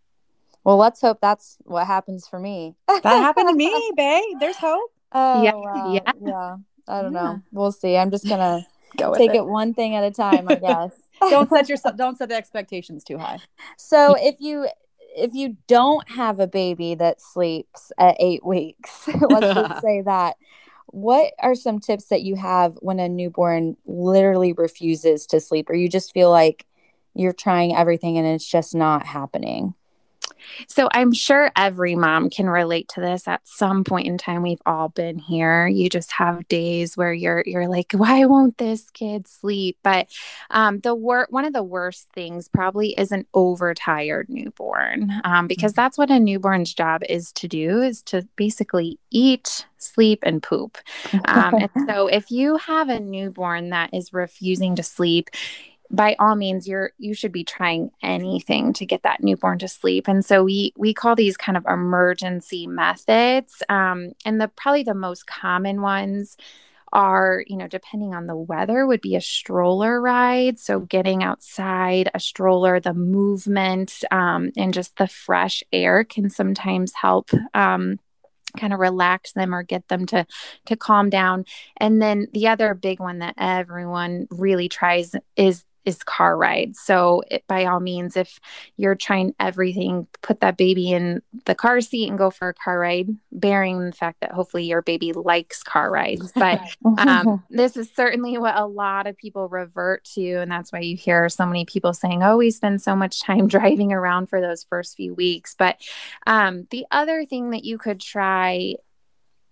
Well, 0.63 0.77
let's 0.77 0.99
hope 0.99 1.19
that's 1.21 1.57
what 1.63 1.87
happens 1.87 2.27
for 2.27 2.39
me. 2.39 2.75
that 2.87 3.03
happened 3.05 3.47
to 3.49 3.55
me, 3.55 3.91
babe. 3.95 4.23
There's 4.39 4.57
hope. 4.57 4.91
Oh, 5.13 5.41
Yeah, 5.41 5.53
wow. 5.55 5.93
yeah. 5.93 6.11
yeah. 6.21 6.55
I 6.89 7.01
don't 7.01 7.13
Yeah. 7.13 7.23
know. 7.23 7.41
We'll 7.51 7.71
see. 7.71 7.95
I'm 7.95 8.11
just 8.11 8.27
gonna 8.27 8.65
Go 8.97 9.11
with 9.11 9.19
take 9.19 9.31
it. 9.31 9.37
it 9.37 9.45
one 9.45 9.73
thing 9.73 9.95
at 9.95 10.03
a 10.03 10.11
time, 10.11 10.47
I 10.49 10.55
guess. 10.55 10.91
don't 11.21 11.49
set 11.49 11.69
yourself. 11.69 11.95
Don't 11.95 12.17
set 12.17 12.29
the 12.29 12.35
expectations 12.35 13.03
too 13.03 13.17
high. 13.17 13.39
So 13.77 14.15
if 14.19 14.35
you 14.39 14.67
if 15.17 15.33
you 15.33 15.57
don't 15.67 16.07
have 16.09 16.39
a 16.39 16.47
baby 16.47 16.95
that 16.95 17.21
sleeps 17.21 17.91
at 17.97 18.15
eight 18.19 18.45
weeks, 18.45 19.07
let's 19.21 19.53
just 19.53 19.81
say 19.81 20.01
that. 20.01 20.37
What 20.87 21.33
are 21.39 21.55
some 21.55 21.79
tips 21.79 22.05
that 22.05 22.21
you 22.21 22.35
have 22.37 22.75
when 22.75 22.99
a 22.99 23.09
newborn 23.09 23.75
literally 23.85 24.53
refuses 24.53 25.25
to 25.27 25.41
sleep, 25.41 25.69
or 25.69 25.73
you 25.75 25.89
just 25.89 26.13
feel 26.13 26.31
like 26.31 26.65
you're 27.13 27.33
trying 27.33 27.75
everything 27.75 28.17
and 28.17 28.27
it's 28.27 28.47
just 28.47 28.73
not 28.73 29.05
happening? 29.05 29.73
So 30.67 30.89
I'm 30.91 31.13
sure 31.13 31.51
every 31.55 31.95
mom 31.95 32.29
can 32.29 32.49
relate 32.49 32.87
to 32.89 33.01
this 33.01 33.27
at 33.27 33.41
some 33.47 33.83
point 33.83 34.07
in 34.07 34.17
time. 34.17 34.41
We've 34.41 34.61
all 34.65 34.89
been 34.89 35.19
here. 35.19 35.67
You 35.67 35.89
just 35.89 36.11
have 36.13 36.47
days 36.47 36.97
where 36.97 37.13
you're 37.13 37.43
you're 37.45 37.67
like, 37.67 37.91
why 37.93 38.25
won't 38.25 38.57
this 38.57 38.89
kid 38.91 39.27
sleep? 39.27 39.77
But 39.83 40.07
um, 40.49 40.79
the 40.79 40.95
wor- 40.95 41.27
one 41.29 41.45
of 41.45 41.53
the 41.53 41.63
worst 41.63 42.07
things 42.13 42.47
probably 42.47 42.89
is 42.97 43.11
an 43.11 43.25
overtired 43.33 44.29
newborn, 44.29 45.11
um, 45.23 45.47
because 45.47 45.73
that's 45.73 45.97
what 45.97 46.11
a 46.11 46.19
newborn's 46.19 46.73
job 46.73 47.01
is 47.09 47.31
to 47.33 47.47
do 47.47 47.81
is 47.81 48.01
to 48.03 48.27
basically 48.35 48.99
eat, 49.11 49.65
sleep, 49.77 50.19
and 50.23 50.41
poop. 50.41 50.77
Um, 51.27 51.55
and 51.55 51.69
so 51.87 52.07
if 52.07 52.31
you 52.31 52.57
have 52.57 52.89
a 52.89 52.99
newborn 52.99 53.69
that 53.71 53.93
is 53.93 54.13
refusing 54.13 54.75
to 54.77 54.83
sleep, 54.83 55.29
by 55.89 56.15
all 56.19 56.35
means 56.35 56.67
you're 56.67 56.91
you 56.97 57.13
should 57.13 57.31
be 57.31 57.43
trying 57.43 57.91
anything 58.01 58.73
to 58.73 58.85
get 58.85 59.03
that 59.03 59.23
newborn 59.23 59.59
to 59.59 59.67
sleep. 59.67 60.07
And 60.07 60.23
so 60.25 60.43
we 60.43 60.73
we 60.77 60.93
call 60.93 61.15
these 61.15 61.37
kind 61.37 61.57
of 61.57 61.65
emergency 61.65 62.67
methods. 62.67 63.63
Um, 63.69 64.11
and 64.25 64.41
the 64.41 64.47
probably 64.49 64.83
the 64.83 64.93
most 64.93 65.27
common 65.27 65.81
ones 65.81 66.37
are 66.93 67.43
you 67.47 67.57
know 67.57 67.67
depending 67.67 68.15
on 68.15 68.27
the 68.27 68.35
weather 68.35 68.87
would 68.87 69.01
be 69.01 69.15
a 69.15 69.21
stroller 69.21 70.01
ride. 70.01 70.59
So 70.59 70.79
getting 70.79 71.23
outside 71.23 72.09
a 72.13 72.19
stroller 72.19 72.79
the 72.79 72.93
movement 72.93 74.03
um, 74.11 74.51
and 74.57 74.73
just 74.73 74.97
the 74.97 75.07
fresh 75.07 75.63
air 75.71 76.03
can 76.03 76.29
sometimes 76.29 76.93
help 76.93 77.29
um, 77.53 77.99
kind 78.57 78.73
of 78.73 78.79
relax 78.79 79.33
them 79.33 79.53
or 79.53 79.63
get 79.63 79.87
them 79.87 80.05
to 80.07 80.25
to 80.65 80.75
calm 80.75 81.09
down. 81.09 81.45
And 81.77 82.01
then 82.01 82.27
the 82.33 82.47
other 82.47 82.73
big 82.73 82.99
one 82.99 83.19
that 83.19 83.35
everyone 83.37 84.27
really 84.29 84.69
tries 84.69 85.15
is 85.35 85.63
is 85.87 86.03
car 86.03 86.35
rides. 86.35 86.79
So 86.81 87.23
it, 87.31 87.47
by 87.47 87.63
all 87.63 87.79
means, 87.79 88.17
if 88.17 88.41
you're 88.75 88.93
trying 88.93 89.33
everything, 89.39 90.05
put 90.21 90.41
that 90.41 90.57
baby 90.57 90.91
in 90.91 91.21
the 91.45 91.55
car 91.55 91.79
seat 91.79 92.09
and 92.09 92.17
go 92.17 92.29
for 92.29 92.49
a 92.49 92.53
car 92.53 92.77
ride, 92.77 93.07
bearing 93.31 93.85
the 93.85 93.93
fact 93.93 94.19
that 94.19 94.33
hopefully 94.33 94.65
your 94.65 94.81
baby 94.81 95.13
likes 95.13 95.63
car 95.63 95.89
rides. 95.89 96.33
But 96.47 96.61
um, 96.97 97.43
this 97.49 97.77
is 97.77 97.89
certainly 97.95 98.37
what 98.37 98.55
a 98.55 98.65
lot 98.65 99.07
of 99.07 99.17
people 99.17 99.47
revert 99.47 100.03
to, 100.15 100.35
and 100.35 100.51
that's 100.51 100.71
why 100.71 100.79
you 100.79 100.97
hear 100.97 101.29
so 101.29 101.45
many 101.45 101.63
people 101.63 101.93
saying, 101.93 102.21
"Oh, 102.21 102.37
we 102.37 102.51
spend 102.51 102.81
so 102.81 102.95
much 102.95 103.21
time 103.21 103.47
driving 103.55 103.93
around 103.93 104.27
for 104.27 104.41
those 104.41 104.63
first 104.63 104.97
few 104.97 105.15
weeks." 105.15 105.55
But 105.57 105.81
um, 106.27 106.67
the 106.69 106.85
other 106.91 107.25
thing 107.25 107.51
that 107.51 107.63
you 107.63 107.77
could 107.77 108.01
try 108.01 108.75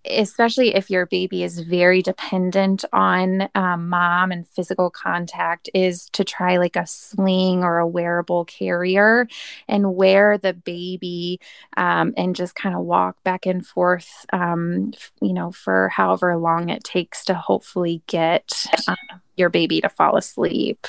especially 0.09 0.75
if 0.75 0.89
your 0.89 1.05
baby 1.05 1.43
is 1.43 1.59
very 1.59 2.01
dependent 2.01 2.85
on 2.93 3.50
um, 3.55 3.89
mom 3.89 4.31
and 4.31 4.47
physical 4.47 4.89
contact, 4.89 5.69
is 5.74 6.09
to 6.12 6.24
try 6.24 6.57
like 6.57 6.75
a 6.75 6.85
sling 6.85 7.63
or 7.63 7.79
a 7.79 7.88
wearable 7.88 8.45
carrier 8.45 9.27
and 9.67 9.95
wear 9.95 10.38
the 10.38 10.53
baby 10.53 11.39
um, 11.77 12.13
and 12.17 12.35
just 12.35 12.55
kind 12.55 12.75
of 12.75 12.81
walk 12.81 13.21
back 13.24 13.45
and 13.45 13.65
forth, 13.65 14.25
um, 14.33 14.91
you 15.21 15.33
know, 15.33 15.51
for 15.51 15.89
however 15.89 16.38
long 16.38 16.69
it 16.69 16.83
takes 16.83 17.25
to 17.25 17.33
hopefully 17.33 18.01
get 18.07 18.65
um, 18.88 18.95
your 19.35 19.50
baby 19.50 19.81
to 19.81 19.89
fall 19.89 20.15
asleep. 20.15 20.88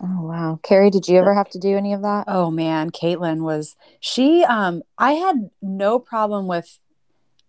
Oh 0.00 0.22
wow. 0.22 0.58
Cari, 0.64 0.90
did 0.90 1.06
you 1.06 1.18
ever 1.18 1.32
have 1.32 1.48
to 1.50 1.60
do 1.60 1.76
any 1.76 1.92
of 1.92 2.02
that? 2.02 2.24
Oh 2.26 2.50
man, 2.50 2.90
Caitlin 2.90 3.42
was 3.42 3.76
she 4.00 4.42
um 4.44 4.82
I 4.98 5.12
had 5.12 5.50
no 5.60 6.00
problem 6.00 6.48
with 6.48 6.80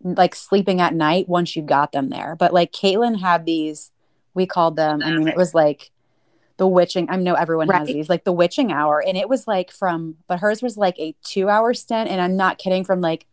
like 0.03 0.35
sleeping 0.35 0.81
at 0.81 0.93
night 0.93 1.27
once 1.29 1.55
you 1.55 1.61
got 1.61 1.91
them 1.91 2.09
there. 2.09 2.35
But 2.37 2.53
like 2.53 2.71
Caitlin 2.71 3.19
had 3.19 3.45
these, 3.45 3.91
we 4.33 4.45
called 4.45 4.75
them, 4.75 5.01
I 5.03 5.11
mean, 5.11 5.27
it 5.27 5.37
was 5.37 5.53
like 5.53 5.91
the 6.57 6.67
witching. 6.67 7.09
I 7.09 7.15
know 7.15 7.33
everyone 7.33 7.69
has 7.69 7.87
these, 7.87 8.09
like 8.09 8.25
the 8.25 8.33
witching 8.33 8.71
hour. 8.71 9.01
And 9.05 9.17
it 9.17 9.29
was 9.29 9.47
like 9.47 9.71
from, 9.71 10.15
but 10.27 10.39
hers 10.39 10.61
was 10.61 10.77
like 10.77 10.99
a 10.99 11.15
two 11.23 11.49
hour 11.49 11.73
stint. 11.73 12.09
And 12.09 12.21
I'm 12.21 12.35
not 12.35 12.57
kidding, 12.57 12.83
from 12.83 13.01
like, 13.01 13.25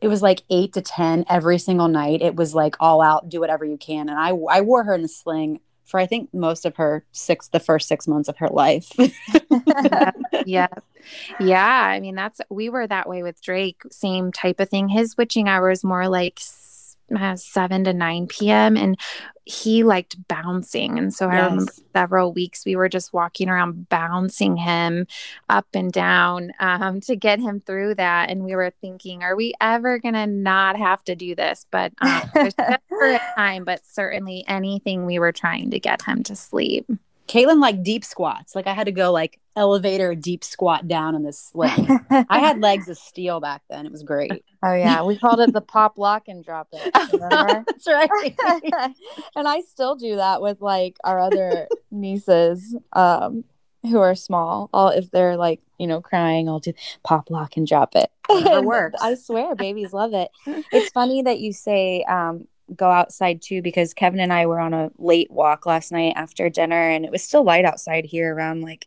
it 0.00 0.08
was 0.08 0.22
like 0.22 0.42
eight 0.50 0.72
to 0.74 0.82
10 0.82 1.24
every 1.28 1.58
single 1.58 1.88
night. 1.88 2.20
It 2.20 2.36
was 2.36 2.54
like 2.54 2.76
all 2.80 3.00
out, 3.00 3.28
do 3.28 3.40
whatever 3.40 3.64
you 3.64 3.78
can. 3.78 4.08
And 4.08 4.18
I, 4.18 4.30
I 4.50 4.60
wore 4.60 4.84
her 4.84 4.94
in 4.94 5.04
a 5.04 5.08
sling 5.08 5.60
for 5.84 6.00
I 6.00 6.06
think 6.06 6.32
most 6.32 6.64
of 6.64 6.76
her 6.76 7.04
six, 7.12 7.48
the 7.48 7.60
first 7.60 7.88
six 7.88 8.08
months 8.08 8.28
of 8.28 8.36
her 8.38 8.48
life. 8.48 8.90
yeah. 10.46 10.68
Yeah. 11.38 11.82
I 11.84 12.00
mean, 12.00 12.14
that's, 12.14 12.40
we 12.50 12.68
were 12.68 12.86
that 12.86 13.08
way 13.08 13.22
with 13.22 13.42
Drake. 13.42 13.82
Same 13.90 14.32
type 14.32 14.60
of 14.60 14.68
thing. 14.68 14.88
His 14.88 15.16
witching 15.16 15.48
hour 15.48 15.70
is 15.70 15.84
more 15.84 16.08
like 16.08 16.40
uh, 17.16 17.36
7 17.36 17.84
to 17.84 17.92
9 17.92 18.26
p.m. 18.28 18.76
And 18.76 18.98
he 19.44 19.84
liked 19.84 20.16
bouncing. 20.26 20.98
And 20.98 21.12
so 21.12 21.28
I 21.28 21.36
remember 21.36 21.72
several 21.92 22.32
weeks 22.32 22.64
we 22.64 22.76
were 22.76 22.88
just 22.88 23.12
walking 23.12 23.50
around 23.50 23.88
bouncing 23.90 24.56
him 24.56 25.06
up 25.50 25.66
and 25.74 25.92
down 25.92 26.52
um, 26.60 27.00
to 27.02 27.14
get 27.14 27.40
him 27.40 27.60
through 27.60 27.96
that. 27.96 28.30
And 28.30 28.42
we 28.42 28.56
were 28.56 28.72
thinking, 28.80 29.22
are 29.22 29.36
we 29.36 29.52
ever 29.60 29.98
going 29.98 30.14
to 30.14 30.26
not 30.26 30.78
have 30.78 31.04
to 31.04 31.14
do 31.14 31.34
this? 31.34 31.66
But 31.70 31.92
um, 32.00 32.22
there's 32.34 32.56
never 32.56 32.80
a 33.14 33.20
time, 33.36 33.64
but 33.64 33.84
certainly 33.84 34.44
anything 34.48 35.04
we 35.04 35.18
were 35.18 35.32
trying 35.32 35.70
to 35.72 35.78
get 35.78 36.02
him 36.02 36.22
to 36.24 36.36
sleep. 36.36 36.90
Caitlin 37.28 37.60
like 37.60 37.82
deep 37.82 38.04
squats. 38.04 38.54
Like 38.54 38.66
I 38.66 38.72
had 38.72 38.86
to 38.86 38.92
go 38.92 39.12
like 39.12 39.40
elevator 39.56 40.14
deep 40.14 40.42
squat 40.44 40.88
down 40.88 41.14
in 41.14 41.22
this 41.22 41.38
sling. 41.52 42.00
I 42.10 42.38
had 42.40 42.60
legs 42.60 42.88
of 42.88 42.98
steel 42.98 43.40
back 43.40 43.62
then. 43.70 43.86
It 43.86 43.92
was 43.92 44.02
great. 44.02 44.44
Oh 44.62 44.74
yeah, 44.74 45.02
we 45.02 45.18
called 45.18 45.40
it 45.40 45.52
the 45.52 45.60
pop 45.60 45.98
lock 45.98 46.28
and 46.28 46.44
drop 46.44 46.68
it. 46.72 46.90
That's 47.66 47.86
right. 47.86 48.36
and 49.36 49.48
I 49.48 49.60
still 49.62 49.96
do 49.96 50.16
that 50.16 50.40
with 50.42 50.60
like 50.60 50.96
our 51.04 51.20
other 51.20 51.68
nieces 51.90 52.76
um 52.92 53.44
who 53.82 53.98
are 53.98 54.14
small. 54.14 54.70
I'll 54.72 54.88
if 54.88 55.10
they're 55.10 55.36
like, 55.36 55.60
you 55.78 55.86
know, 55.86 56.00
crying, 56.00 56.48
I'll 56.48 56.60
do 56.60 56.72
pop 57.02 57.30
lock 57.30 57.56
and 57.56 57.66
drop 57.66 57.94
it. 57.94 58.10
Whatever 58.26 58.58
And 58.58 58.66
works. 58.66 59.02
I 59.02 59.14
swear 59.14 59.54
babies 59.54 59.92
love 59.92 60.14
it. 60.14 60.30
It's 60.72 60.90
funny 60.90 61.22
that 61.22 61.40
you 61.40 61.52
say 61.52 62.02
um 62.04 62.48
go 62.74 62.90
outside 62.90 63.42
too 63.42 63.60
because 63.60 63.92
Kevin 63.92 64.20
and 64.20 64.32
I 64.32 64.46
were 64.46 64.58
on 64.58 64.72
a 64.72 64.90
late 64.96 65.30
walk 65.30 65.66
last 65.66 65.92
night 65.92 66.14
after 66.16 66.48
dinner 66.48 66.88
and 66.88 67.04
it 67.04 67.10
was 67.10 67.22
still 67.22 67.44
light 67.44 67.66
outside 67.66 68.06
here 68.06 68.34
around 68.34 68.62
like 68.62 68.86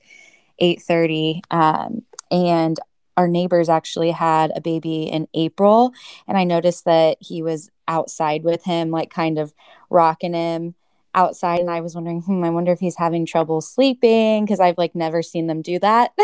8:30 0.60 1.42
um 1.52 2.04
and 2.32 2.80
our 3.16 3.28
neighbors 3.28 3.68
actually 3.70 4.12
had 4.12 4.52
a 4.56 4.62
baby 4.62 5.04
in 5.04 5.28
April 5.34 5.92
and 6.28 6.38
I 6.38 6.44
noticed 6.44 6.86
that 6.86 7.18
he 7.20 7.42
was 7.42 7.70
outside 7.88 8.44
with 8.44 8.64
him 8.64 8.92
like 8.92 9.10
kind 9.10 9.40
of 9.40 9.54
rocking 9.90 10.34
him 10.34 10.76
outside 11.16 11.60
and 11.62 11.70
I 11.70 11.82
was 11.82 11.96
wondering 11.96 12.22
hmm 12.22 12.44
I 12.44 12.50
wonder 12.50 12.72
if 12.72 12.80
he's 12.80 12.98
having 12.98 13.26
trouble 13.26 13.62
sleeping 13.62 14.46
because 14.46 14.60
I've 14.60 14.78
like 14.78 14.94
never 14.94 15.22
seen 15.24 15.48
them 15.48 15.62
do 15.62 15.80
that. 15.80 16.12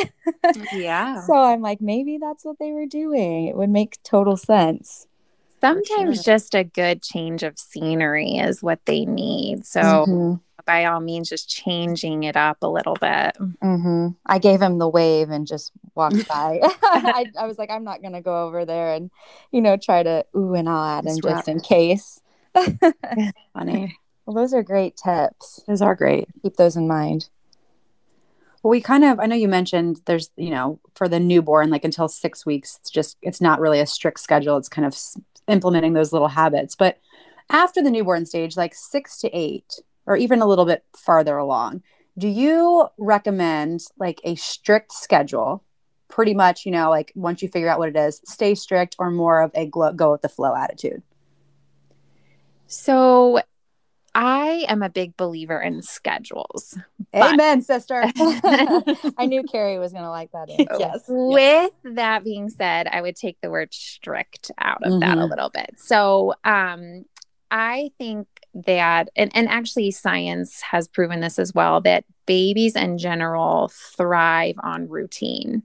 Yeah. 0.73 1.25
so 1.25 1.33
I'm 1.33 1.61
like 1.61 1.81
maybe 1.81 2.19
that's 2.19 2.45
what 2.45 2.59
they 2.59 2.71
were 2.71 2.85
doing. 2.85 3.47
It 3.47 3.55
would 3.55 3.69
make 3.71 3.97
total 4.03 4.37
sense. 4.37 5.07
Sometimes 5.63 6.17
sure. 6.17 6.23
just 6.35 6.53
a 6.55 6.63
good 6.65 7.01
change 7.01 7.41
of 7.41 7.57
scenery 7.57 8.35
is 8.35 8.61
what 8.61 8.85
they 8.85 9.05
need. 9.05 9.65
So, 9.65 9.79
Mhm. 9.79 10.41
By 10.65 10.85
all 10.85 10.99
means, 10.99 11.29
just 11.29 11.49
changing 11.49 12.23
it 12.23 12.35
up 12.35 12.57
a 12.61 12.67
little 12.67 12.95
bit. 12.95 13.37
hmm 13.61 14.09
I 14.25 14.39
gave 14.39 14.61
him 14.61 14.77
the 14.77 14.87
wave 14.89 15.29
and 15.29 15.45
just 15.47 15.71
walked 15.95 16.27
by. 16.27 16.59
I, 16.83 17.25
I 17.39 17.47
was 17.47 17.57
like, 17.57 17.69
I'm 17.69 17.83
not 17.83 18.01
gonna 18.01 18.21
go 18.21 18.45
over 18.47 18.65
there 18.65 18.93
and, 18.93 19.11
you 19.51 19.61
know, 19.61 19.77
try 19.77 20.03
to 20.03 20.25
ooh 20.35 20.53
and 20.53 20.69
ah 20.69 20.97
at 20.97 21.05
him 21.05 21.17
Just 21.17 21.21
just 21.23 21.47
in 21.47 21.59
case. 21.59 22.21
Funny. 23.53 23.97
Well, 24.25 24.35
those 24.35 24.53
are 24.53 24.63
great 24.63 24.95
tips. 24.95 25.61
Those 25.67 25.81
are 25.81 25.95
great. 25.95 26.27
Keep 26.41 26.55
those 26.55 26.75
in 26.75 26.87
mind. 26.87 27.29
Well, 28.61 28.71
we 28.71 28.79
kind 28.79 29.03
of, 29.03 29.19
I 29.19 29.25
know 29.25 29.35
you 29.35 29.49
mentioned 29.49 29.99
there's, 30.05 30.29
you 30.37 30.49
know, 30.49 30.79
for 30.95 31.09
the 31.09 31.19
newborn, 31.19 31.69
like 31.69 31.83
until 31.83 32.07
six 32.07 32.45
weeks, 32.45 32.77
it's 32.79 32.89
just, 32.89 33.17
it's 33.21 33.41
not 33.41 33.59
really 33.59 33.81
a 33.81 33.85
strict 33.85 34.21
schedule. 34.21 34.55
It's 34.55 34.69
kind 34.69 34.85
of 34.85 34.97
implementing 35.49 35.91
those 35.91 36.13
little 36.13 36.29
habits. 36.29 36.73
But 36.73 36.99
after 37.49 37.83
the 37.83 37.91
newborn 37.91 38.25
stage, 38.25 38.55
like 38.55 38.73
six 38.73 39.19
to 39.19 39.29
eight, 39.37 39.81
or 40.05 40.17
even 40.17 40.41
a 40.41 40.45
little 40.45 40.65
bit 40.65 40.83
farther 40.95 41.37
along, 41.37 41.81
do 42.17 42.27
you 42.27 42.87
recommend 42.97 43.81
like 43.97 44.19
a 44.23 44.35
strict 44.35 44.91
schedule? 44.91 45.63
Pretty 46.09 46.33
much, 46.35 46.65
you 46.65 46.71
know, 46.71 46.89
like 46.89 47.11
once 47.15 47.41
you 47.41 47.47
figure 47.49 47.69
out 47.69 47.79
what 47.79 47.89
it 47.89 47.95
is, 47.95 48.21
stay 48.25 48.53
strict 48.55 48.95
or 48.99 49.09
more 49.09 49.41
of 49.41 49.51
a 49.55 49.65
glo- 49.65 49.93
go 49.93 50.11
with 50.11 50.21
the 50.21 50.29
flow 50.29 50.53
attitude? 50.55 51.01
So, 52.67 53.41
I 54.15 54.65
am 54.69 54.83
a 54.83 54.89
big 54.89 55.17
believer 55.17 55.59
in 55.59 55.81
schedules. 55.81 56.77
Amen, 57.15 57.63
sister. 57.63 58.03
I 59.17 59.25
knew 59.25 59.41
Cari 59.43 59.79
was 59.79 59.91
going 59.91 60.03
to 60.03 60.09
like 60.11 60.31
that. 60.33 60.49
Answer. 60.51 60.75
Yes. 60.79 61.03
With 61.07 61.71
that 61.95 62.23
being 62.23 62.49
said, 62.49 62.87
I 62.87 63.01
would 63.01 63.15
take 63.15 63.41
the 63.41 63.49
word 63.49 63.73
strict 63.73 64.51
out 64.59 64.83
of 64.83 64.99
that 64.99 65.17
a 65.17 65.21
Mhm. 65.21 65.29
little 65.31 65.49
bit. 65.49 65.71
So, 65.77 66.35
um, 66.43 67.05
I 67.53 67.91
think 67.99 68.27
that, 68.65 69.09
and, 69.15 69.31
and 69.35 69.47
actually, 69.47 69.91
science 69.91 70.59
has 70.61 70.87
proven 70.87 71.19
this 71.19 71.37
as 71.37 71.53
well, 71.53 71.79
that 71.81 72.03
babies 72.25 72.75
in 72.75 72.97
general 72.97 73.71
thrive 73.95 74.55
on 74.63 74.89
routine. 74.89 75.61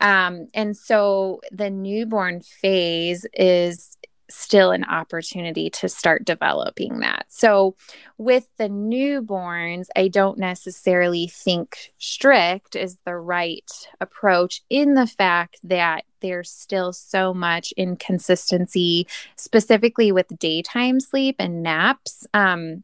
Um, 0.00 0.46
and 0.54 0.76
so 0.76 1.40
the 1.50 1.68
newborn 1.68 2.42
phase 2.42 3.26
is 3.34 3.96
still 4.28 4.70
an 4.72 4.84
opportunity 4.84 5.70
to 5.70 5.88
start 5.88 6.24
developing 6.24 7.00
that. 7.00 7.26
So 7.28 7.76
with 8.18 8.48
the 8.56 8.68
newborns, 8.68 9.86
I 9.94 10.08
don't 10.08 10.38
necessarily 10.38 11.28
think 11.28 11.92
strict 11.98 12.76
is 12.76 12.98
the 13.04 13.16
right 13.16 13.70
approach 14.00 14.62
in 14.70 14.94
the 14.94 15.06
fact 15.06 15.58
that 15.64 16.04
there's 16.20 16.50
still 16.50 16.92
so 16.92 17.34
much 17.34 17.72
inconsistency, 17.76 19.06
specifically 19.36 20.12
with 20.12 20.26
daytime 20.38 20.98
sleep 20.98 21.36
and 21.38 21.62
naps. 21.62 22.26
Um, 22.34 22.82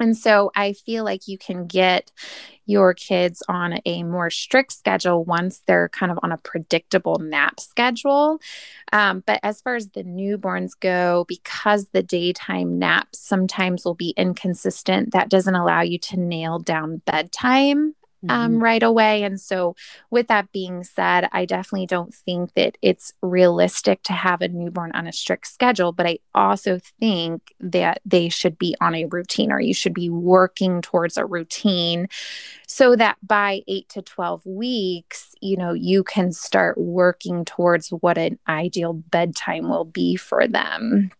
and 0.00 0.16
so 0.16 0.50
I 0.54 0.72
feel 0.72 1.04
like 1.04 1.28
you 1.28 1.38
can 1.38 1.66
get 1.66 2.10
your 2.66 2.92
kids 2.92 3.42
on 3.48 3.80
a 3.86 4.02
more 4.02 4.28
strict 4.28 4.72
schedule 4.72 5.24
once 5.24 5.62
they're 5.66 5.88
kind 5.88 6.12
of 6.12 6.18
on 6.22 6.32
a 6.32 6.36
predictable 6.36 7.18
nap 7.18 7.58
schedule. 7.58 8.40
Um, 8.92 9.22
but 9.26 9.40
as 9.42 9.62
far 9.62 9.74
as 9.74 9.88
the 9.88 10.04
newborns 10.04 10.72
go, 10.78 11.24
because 11.26 11.88
the 11.88 12.02
daytime 12.02 12.78
naps 12.78 13.20
sometimes 13.20 13.84
will 13.84 13.94
be 13.94 14.12
inconsistent, 14.18 15.12
that 15.12 15.30
doesn't 15.30 15.54
allow 15.54 15.80
you 15.80 15.98
to 15.98 16.20
nail 16.20 16.58
down 16.58 17.00
bedtime 17.06 17.94
um, 18.28 18.62
right 18.62 18.82
away. 18.82 19.22
And 19.22 19.40
so, 19.40 19.76
with 20.10 20.28
that 20.28 20.50
being 20.52 20.82
said, 20.82 21.28
I 21.32 21.44
definitely 21.44 21.86
don't 21.86 22.12
think 22.12 22.54
that 22.54 22.76
it's 22.82 23.12
realistic 23.22 24.02
to 24.04 24.12
have 24.12 24.40
a 24.40 24.48
newborn 24.48 24.92
on 24.92 25.06
a 25.06 25.12
strict 25.12 25.46
schedule, 25.46 25.92
but 25.92 26.06
I 26.06 26.18
also 26.34 26.80
think 27.00 27.54
that 27.60 28.00
they 28.04 28.28
should 28.28 28.58
be 28.58 28.74
on 28.80 28.94
a 28.94 29.06
routine 29.06 29.52
or 29.52 29.60
you 29.60 29.74
should 29.74 29.94
be 29.94 30.10
working 30.10 30.82
towards 30.82 31.16
a 31.16 31.26
routine 31.26 32.08
so 32.66 32.96
that 32.96 33.16
by 33.26 33.62
eight 33.68 33.88
to 33.90 34.02
12 34.02 34.44
weeks, 34.46 35.34
you 35.40 35.56
know, 35.56 35.72
you 35.72 36.02
can 36.04 36.32
start 36.32 36.76
working 36.78 37.44
towards 37.44 37.88
what 37.90 38.18
an 38.18 38.38
ideal 38.48 38.92
bedtime 38.92 39.68
will 39.68 39.84
be 39.84 40.16
for 40.16 40.46
them. 40.46 41.10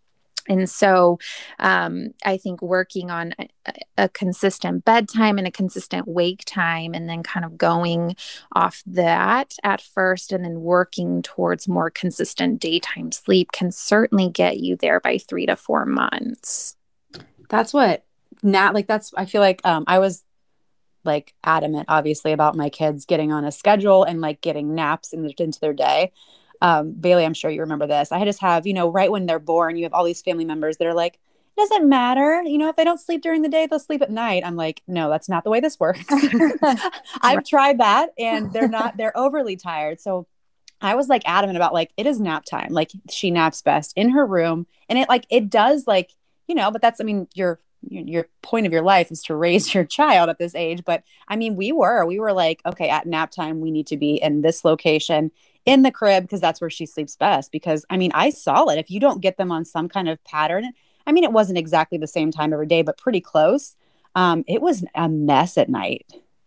And 0.49 0.69
so 0.69 1.19
um, 1.59 2.15
I 2.25 2.37
think 2.37 2.63
working 2.63 3.11
on 3.11 3.35
a, 3.39 3.49
a, 3.97 4.09
consistent 4.09 4.85
bedtime 4.85 5.39
and 5.39 5.47
a 5.47 5.51
consistent 5.51 6.09
wake 6.09 6.45
time, 6.47 6.95
and 6.95 7.09
then 7.09 7.23
kind 7.23 7.45
of 7.45 7.59
going 7.59 8.17
off 8.53 8.83
that 8.87 9.55
at 9.63 9.81
first, 9.81 10.33
and 10.33 10.45
then 10.45 10.61
working 10.61 11.23
towards 11.23 11.69
more 11.69 11.91
consistent 11.91 12.61
daytime 12.61 13.13
sleep 13.13 13.53
can 13.53 13.71
certainly 13.71 14.31
get 14.31 14.59
you 14.59 14.77
there 14.77 15.01
by 15.01 15.19
three 15.19 15.47
to 15.47 15.57
four 15.57 15.85
months. 15.85 16.77
That's 17.49 17.73
what 17.73 18.05
Nat 18.43 18.75
like 18.75 18.87
that's 18.87 19.13
I 19.17 19.25
feel 19.25 19.41
like 19.41 19.61
um 19.65 19.85
I 19.87 19.99
was 19.99 20.23
like 21.05 21.35
adamant 21.45 21.87
obviously 21.89 22.33
about 22.33 22.57
my 22.57 22.69
kids 22.69 23.05
getting 23.05 23.33
on 23.33 23.45
a 23.45 23.53
schedule 23.53 24.05
and 24.05 24.21
like 24.21 24.41
getting 24.41 24.75
naps 24.75 25.13
in 25.13 25.23
the, 25.23 25.35
into 25.39 25.61
their 25.61 25.73
day. 25.73 26.13
Um 26.61 26.93
Bailey, 26.93 27.25
I'm 27.25 27.35
sure 27.35 27.51
you 27.51 27.61
remember 27.61 27.87
this. 27.87 28.13
I 28.13 28.25
just 28.25 28.41
have, 28.41 28.67
you 28.67 28.75
know, 28.75 28.89
right 28.89 29.11
when 29.11 29.27
they're 29.27 29.39
born, 29.39 29.77
you 29.77 29.85
have 29.85 29.95
all 29.95 30.05
these 30.05 30.23
family 30.23 30.45
members 30.45 30.77
that 30.79 30.87
are 30.87 30.95
like 30.95 31.19
it 31.59 31.69
doesn't 31.69 31.89
matter. 31.89 32.43
You 32.43 32.57
know, 32.57 32.69
if 32.69 32.77
they 32.77 32.85
don't 32.85 33.01
sleep 33.01 33.21
during 33.21 33.43
the 33.43 33.49
day, 33.49 33.67
they'll 33.67 33.81
sleep 33.81 34.01
at 34.01 34.11
night. 34.11 34.45
I'm 34.47 34.55
like, 34.55 34.81
no, 34.87 35.11
that's 35.11 35.29
not 35.29 35.43
the 35.43 35.51
way 35.51 35.59
this 35.59 35.81
works. 35.81 36.05
I've 37.21 37.45
tried 37.45 37.79
that 37.79 38.11
and 38.17 38.53
they're 38.53 38.69
not, 38.69 38.97
they're 38.97 39.17
overly 39.17 39.57
tired. 39.57 40.01
So 40.01 40.29
I 40.81 40.95
was 40.95 41.09
like 41.09 41.23
adamant 41.25 41.57
about 41.57 41.75
like, 41.75 41.91
it 41.97 42.07
is 42.07 42.21
nap 42.21 42.45
time. 42.45 42.69
Like 42.71 42.93
she 43.11 43.33
naps 43.33 43.61
best 43.61 43.93
in 43.97 44.11
her 44.11 44.25
room. 44.25 44.69
And 44.89 45.01
it 45.01 45.09
like, 45.09 45.27
it 45.31 45.51
does 45.51 45.87
like, 45.89 46.13
you 46.47 46.55
know, 46.55 46.71
but 46.71 46.81
that's, 46.81 47.01
I 47.01 47.05
mean, 47.05 47.27
your, 47.35 47.59
your, 47.89 48.05
your 48.05 48.29
point 48.43 48.67
of 48.67 48.73
your 48.73 48.83
life 48.83 49.11
is 49.11 49.23
to 49.25 49.35
raise 49.35 49.75
your 49.75 49.85
child 49.85 50.31
at 50.31 50.39
this 50.39 50.55
age. 50.55 50.85
But 50.85 51.03
I 51.27 51.35
mean, 51.35 51.57
we 51.57 51.73
were, 51.73 52.07
we 52.07 52.21
were 52.21 52.33
like, 52.33 52.61
okay, 52.67 52.89
at 52.89 53.07
nap 53.07 53.33
time, 53.33 53.61
we 53.61 53.73
need 53.73 53.89
to 53.89 53.97
be 53.97 54.15
in 54.23 54.43
this 54.43 54.65
location 54.65 55.33
in 55.69 55.83
the 55.83 55.91
crib 55.91 56.25
because 56.25 56.41
that's 56.41 56.61
where 56.61 56.71
she 56.71 56.87
sleeps 56.87 57.17
best. 57.17 57.53
Because 57.53 57.85
I 57.91 57.97
mean, 57.97 58.11
I 58.15 58.31
saw 58.31 58.67
it. 58.69 58.79
If 58.79 58.91
you 58.91 59.01
don't 59.01 59.21
get 59.21 59.37
them 59.37 59.53
on 59.53 59.65
some 59.65 59.89
kind 59.89 60.09
of 60.09 60.23
pattern, 60.25 60.73
I 61.07 61.13
mean, 61.13 61.25
it 61.25 61.33
wasn't 61.33 61.59
exactly 61.59 61.99
the 61.99 62.07
same 62.07 62.31
time 62.31 62.53
every 62.53 62.67
day, 62.67 62.83
but 62.83 62.99
pretty 62.99 63.21
close. 63.21 63.77
Um, 64.15 64.45
it 64.49 64.63
was 64.63 64.85
a 64.95 65.09
mess 65.09 65.59
at 65.59 65.69
night. 65.69 66.07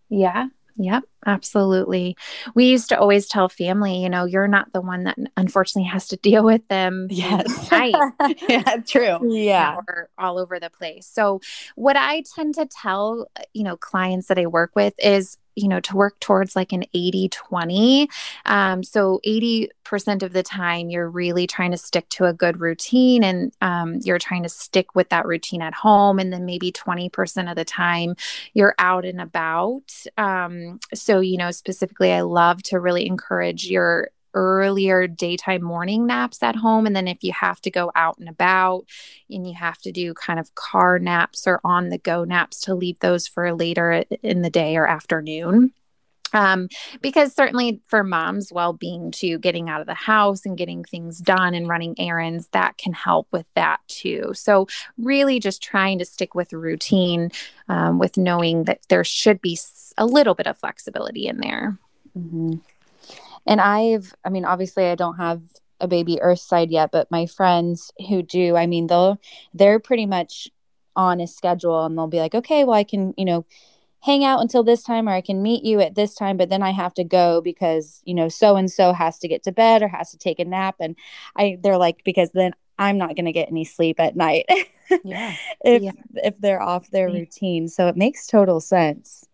Yeah. 0.10 0.48
Yep, 0.78 1.04
absolutely. 1.26 2.16
We 2.56 2.66
used 2.66 2.90
to 2.90 3.00
always 3.00 3.28
tell 3.28 3.50
family, 3.50 4.02
you 4.02 4.10
know, 4.10 4.26
you're 4.26 4.48
not 4.48 4.72
the 4.74 4.82
one 4.82 5.04
that 5.04 5.18
unfortunately 5.38 5.90
has 5.90 6.08
to 6.10 6.18
deal 6.22 6.44
with 6.44 6.68
them. 6.68 7.08
Yes. 7.10 7.72
Right. 7.72 7.96
yeah, 8.50 8.78
true. 8.88 9.20
Yeah. 9.42 9.78
Or 9.88 10.10
all 10.18 10.38
over 10.38 10.60
the 10.60 10.70
place. 10.70 11.08
So, 11.08 11.42
what 11.76 11.96
I 11.96 12.24
tend 12.36 12.56
to 12.56 12.66
tell, 12.66 13.28
you 13.54 13.64
know, 13.64 13.78
clients 13.78 14.28
that 14.28 14.38
I 14.38 14.46
work 14.46 14.72
with 14.76 14.94
is, 15.00 15.38
you 15.56 15.68
know, 15.68 15.80
to 15.82 15.96
work 15.96 16.20
towards 16.20 16.56
like 16.56 16.72
an 16.72 16.84
80 16.94 17.30
20. 17.30 18.10
Um, 18.46 18.84
so, 18.84 19.20
80% 19.26 20.24
of 20.24 20.34
the 20.34 20.44
time, 20.44 20.90
you're 20.90 21.10
really 21.10 21.48
trying 21.48 21.72
to 21.72 21.78
stick 21.78 22.08
to 22.10 22.26
a 22.26 22.34
good 22.34 22.60
routine 22.60 23.24
and 23.24 23.52
um, 23.62 24.00
you're 24.04 24.20
trying 24.20 24.44
to 24.44 24.50
stick 24.50 24.96
with 24.96 25.10
that 25.10 25.26
routine 25.26 25.62
at 25.62 25.74
home. 25.74 26.20
And 26.20 26.32
then 26.32 26.46
maybe 26.46 26.72
20% 26.72 27.50
of 27.50 27.56
the 27.56 27.66
time, 27.66 28.16
you're 28.54 28.76
out 28.80 29.06
and 29.06 29.20
about. 29.20 29.92
Um, 30.18 30.80
so, 30.94 31.11
you 31.20 31.38
know, 31.38 31.52
specifically, 31.52 32.12
I 32.12 32.22
love 32.22 32.64
to 32.64 32.80
really 32.80 33.06
encourage 33.06 33.66
your 33.66 34.10
earlier 34.34 35.08
daytime 35.08 35.64
morning 35.64 36.06
naps 36.06 36.42
at 36.42 36.56
home. 36.56 36.86
And 36.86 36.96
then 36.96 37.08
if 37.08 37.24
you 37.24 37.34
have 37.34 37.60
to 37.62 37.72
go 37.72 37.92
out 37.96 38.18
and 38.18 38.30
about 38.30 38.86
and 39.30 39.46
you 39.46 39.54
have 39.56 39.78
to 39.80 39.92
do 39.92 40.14
kind 40.14 40.40
of 40.40 40.56
car 40.56 41.00
naps 41.00 41.48
or 41.48 41.60
on 41.64 41.90
the 41.90 41.98
go 41.98 42.24
naps 42.24 42.62
to 42.62 42.76
leave 42.76 43.00
those 43.00 43.28
for 43.28 43.54
later 43.54 44.06
in 44.24 44.42
the 44.42 44.50
day 44.50 44.78
or 44.78 44.88
afternoon. 44.88 45.74
Um, 46.34 46.70
because 47.02 47.34
certainly 47.34 47.82
for 47.88 48.04
mom's 48.04 48.52
well 48.52 48.74
being, 48.74 49.12
too, 49.12 49.38
getting 49.40 49.70
out 49.70 49.82
of 49.82 49.88
the 49.88 49.94
house 49.94 50.46
and 50.46 50.58
getting 50.58 50.84
things 50.84 51.20
done 51.20 51.54
and 51.54 51.68
running 51.68 51.96
errands, 52.00 52.48
that 52.52 52.78
can 52.78 52.94
help 52.94 53.28
with 53.32 53.46
that 53.56 53.80
too. 53.88 54.32
So, 54.34 54.68
really 54.98 55.40
just 55.40 55.62
trying 55.62 56.00
to 56.00 56.06
stick 56.06 56.36
with 56.36 56.54
routine 56.54 57.32
um, 57.70 58.00
with 58.00 58.18
knowing 58.18 58.66
that 58.66 58.82
there 58.90 59.04
should 59.04 59.42
be 59.42 59.58
a 59.98 60.06
little 60.06 60.36
bit 60.36 60.48
of 60.48 60.58
flexibility 60.58 61.28
in 61.28 61.38
there. 61.38 61.78
Mm-hmm. 62.18 62.56
And 63.46 63.62
I've, 63.62 64.14
I 64.24 64.30
mean, 64.30 64.46
obviously, 64.46 64.86
I 64.86 64.96
don't 64.96 65.18
have 65.18 65.42
a 65.80 65.88
baby 65.88 66.22
earth 66.22 66.40
side 66.40 66.70
yet, 66.70 66.92
but 66.92 67.10
my 67.10 67.26
friends 67.26 67.92
who 68.08 68.22
do, 68.22 68.56
I 68.56 68.68
mean, 68.68 68.88
they'll, 68.88 69.20
they're 69.54 69.80
pretty 69.80 70.06
much 70.06 70.50
on 70.96 71.20
a 71.20 71.28
schedule 71.28 71.86
and 71.86 71.98
they'll 71.98 72.08
be 72.08 72.20
like, 72.20 72.36
okay, 72.36 72.64
well, 72.64 72.76
I 72.76 72.84
can, 72.84 73.14
you 73.18 73.26
know, 73.26 73.46
hang 74.02 74.24
out 74.24 74.42
until 74.42 74.64
this 74.64 74.84
time 74.84 75.08
or 75.08 75.12
I 75.14 75.22
can 75.22 75.42
meet 75.42 75.64
you 75.64 75.80
at 75.80 75.96
this 75.96 76.16
time, 76.16 76.36
but 76.38 76.50
then 76.50 76.64
I 76.64 76.72
have 76.72 76.94
to 76.96 77.04
go 77.04 77.40
because, 77.42 78.02
you 78.04 78.14
know, 78.14 78.30
so 78.30 78.56
and 78.56 78.70
so 78.72 78.94
has 78.94 79.20
to 79.20 79.28
get 79.28 79.44
to 79.44 79.52
bed 79.52 79.84
or 79.84 79.88
has 79.88 80.12
to 80.12 80.18
take 80.18 80.40
a 80.40 80.46
nap. 80.46 80.76
And 80.80 80.96
I, 81.36 81.58
they're 81.62 81.78
like, 81.78 82.04
because 82.04 82.32
then 82.32 82.54
I'm 82.80 82.98
not 82.98 83.16
going 83.16 83.26
to 83.26 83.32
get 83.32 83.50
any 83.50 83.64
sleep 83.66 84.00
at 84.00 84.16
night. 84.16 84.46
Yeah. 85.06 85.34
if, 85.64 85.82
Yeah. 85.84 85.92
if 86.16 86.38
they're 86.40 86.62
off 86.62 86.92
their 86.92 87.08
routine. 87.08 87.70
So 87.70 87.88
it 87.88 87.96
makes 87.96 88.28
total 88.28 88.60
sense. 88.60 89.26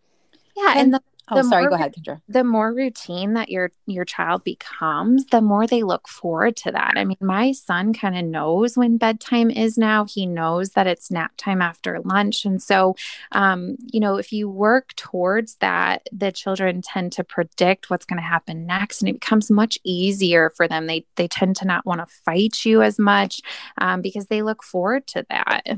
Yeah. 0.55 0.73
And 0.75 0.93
the 0.93 1.01
Oh, 1.29 1.41
sorry. 1.41 1.63
more 1.63 1.69
Go 1.71 1.75
ahead, 1.75 1.93
Kendra. 1.93 2.21
the 2.27 2.43
more 2.43 2.73
routine 2.73 3.33
that 3.33 3.49
your 3.49 3.71
your 3.85 4.05
child 4.05 4.43
becomes 4.43 5.25
the 5.25 5.41
more 5.41 5.67
they 5.67 5.83
look 5.83 6.07
forward 6.07 6.55
to 6.57 6.71
that 6.71 6.93
i 6.95 7.03
mean 7.03 7.17
my 7.19 7.51
son 7.51 7.93
kind 7.93 8.17
of 8.17 8.23
knows 8.23 8.77
when 8.77 8.97
bedtime 8.97 9.49
is 9.49 9.77
now 9.77 10.05
he 10.05 10.25
knows 10.25 10.71
that 10.71 10.87
it's 10.87 11.11
nap 11.11 11.33
time 11.37 11.61
after 11.61 11.99
lunch 12.05 12.45
and 12.45 12.61
so 12.61 12.95
um, 13.33 13.75
you 13.85 13.99
know 13.99 14.15
if 14.17 14.31
you 14.31 14.49
work 14.49 14.93
towards 14.95 15.55
that 15.55 16.07
the 16.11 16.31
children 16.31 16.81
tend 16.81 17.11
to 17.11 17.23
predict 17.23 17.89
what's 17.89 18.05
going 18.05 18.17
to 18.21 18.27
happen 18.27 18.65
next 18.65 19.01
and 19.01 19.09
it 19.09 19.13
becomes 19.13 19.51
much 19.51 19.77
easier 19.83 20.49
for 20.51 20.67
them 20.67 20.87
they 20.87 21.05
they 21.15 21.27
tend 21.27 21.55
to 21.55 21.65
not 21.65 21.85
want 21.85 21.99
to 21.99 22.05
fight 22.23 22.63
you 22.63 22.81
as 22.81 22.97
much 22.97 23.41
um, 23.79 24.01
because 24.01 24.27
they 24.27 24.41
look 24.41 24.63
forward 24.63 25.05
to 25.07 25.25
that 25.29 25.77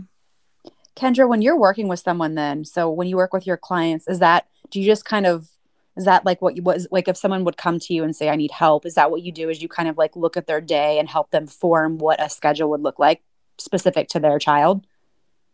Kendra, 0.95 1.29
when 1.29 1.41
you're 1.41 1.57
working 1.57 1.87
with 1.87 2.01
someone, 2.01 2.35
then, 2.35 2.65
so 2.65 2.89
when 2.89 3.07
you 3.07 3.15
work 3.15 3.31
with 3.31 3.47
your 3.47 3.55
clients, 3.55 4.05
is 4.07 4.19
that, 4.19 4.47
do 4.69 4.79
you 4.79 4.85
just 4.85 5.05
kind 5.05 5.25
of, 5.25 5.49
is 5.97 6.05
that 6.05 6.25
like 6.25 6.41
what 6.41 6.55
you 6.55 6.63
was 6.63 6.87
like 6.91 7.07
if 7.07 7.17
someone 7.17 7.43
would 7.43 7.57
come 7.57 7.79
to 7.79 7.93
you 7.93 8.03
and 8.03 8.15
say, 8.15 8.29
I 8.29 8.35
need 8.35 8.51
help? 8.51 8.85
Is 8.85 8.95
that 8.95 9.11
what 9.11 9.21
you 9.21 9.31
do? 9.31 9.49
Is 9.49 9.61
you 9.61 9.67
kind 9.67 9.89
of 9.89 9.97
like 9.97 10.15
look 10.15 10.37
at 10.37 10.47
their 10.47 10.61
day 10.61 10.99
and 10.99 11.09
help 11.09 11.31
them 11.31 11.47
form 11.47 11.97
what 11.97 12.23
a 12.23 12.29
schedule 12.29 12.69
would 12.69 12.81
look 12.81 12.99
like 12.99 13.21
specific 13.57 14.07
to 14.09 14.19
their 14.19 14.39
child? 14.39 14.85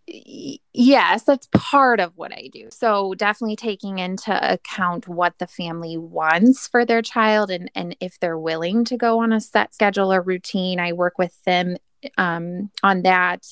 Yes, 0.07 1.23
that's 1.23 1.47
part 1.51 1.99
of 1.99 2.13
what 2.15 2.31
I 2.31 2.49
do. 2.53 2.67
So 2.69 3.15
definitely 3.15 3.55
taking 3.55 3.97
into 3.97 4.53
account 4.53 5.07
what 5.07 5.39
the 5.39 5.47
family 5.47 5.97
wants 5.97 6.67
for 6.67 6.85
their 6.85 7.01
child 7.01 7.49
and 7.49 7.71
and 7.73 7.95
if 7.99 8.19
they're 8.19 8.37
willing 8.37 8.85
to 8.85 8.97
go 8.97 9.19
on 9.23 9.33
a 9.33 9.41
set 9.41 9.73
schedule 9.73 10.13
or 10.13 10.21
routine, 10.21 10.79
I 10.79 10.93
work 10.93 11.17
with 11.17 11.43
them 11.45 11.77
um, 12.17 12.69
on 12.83 13.03
that, 13.03 13.45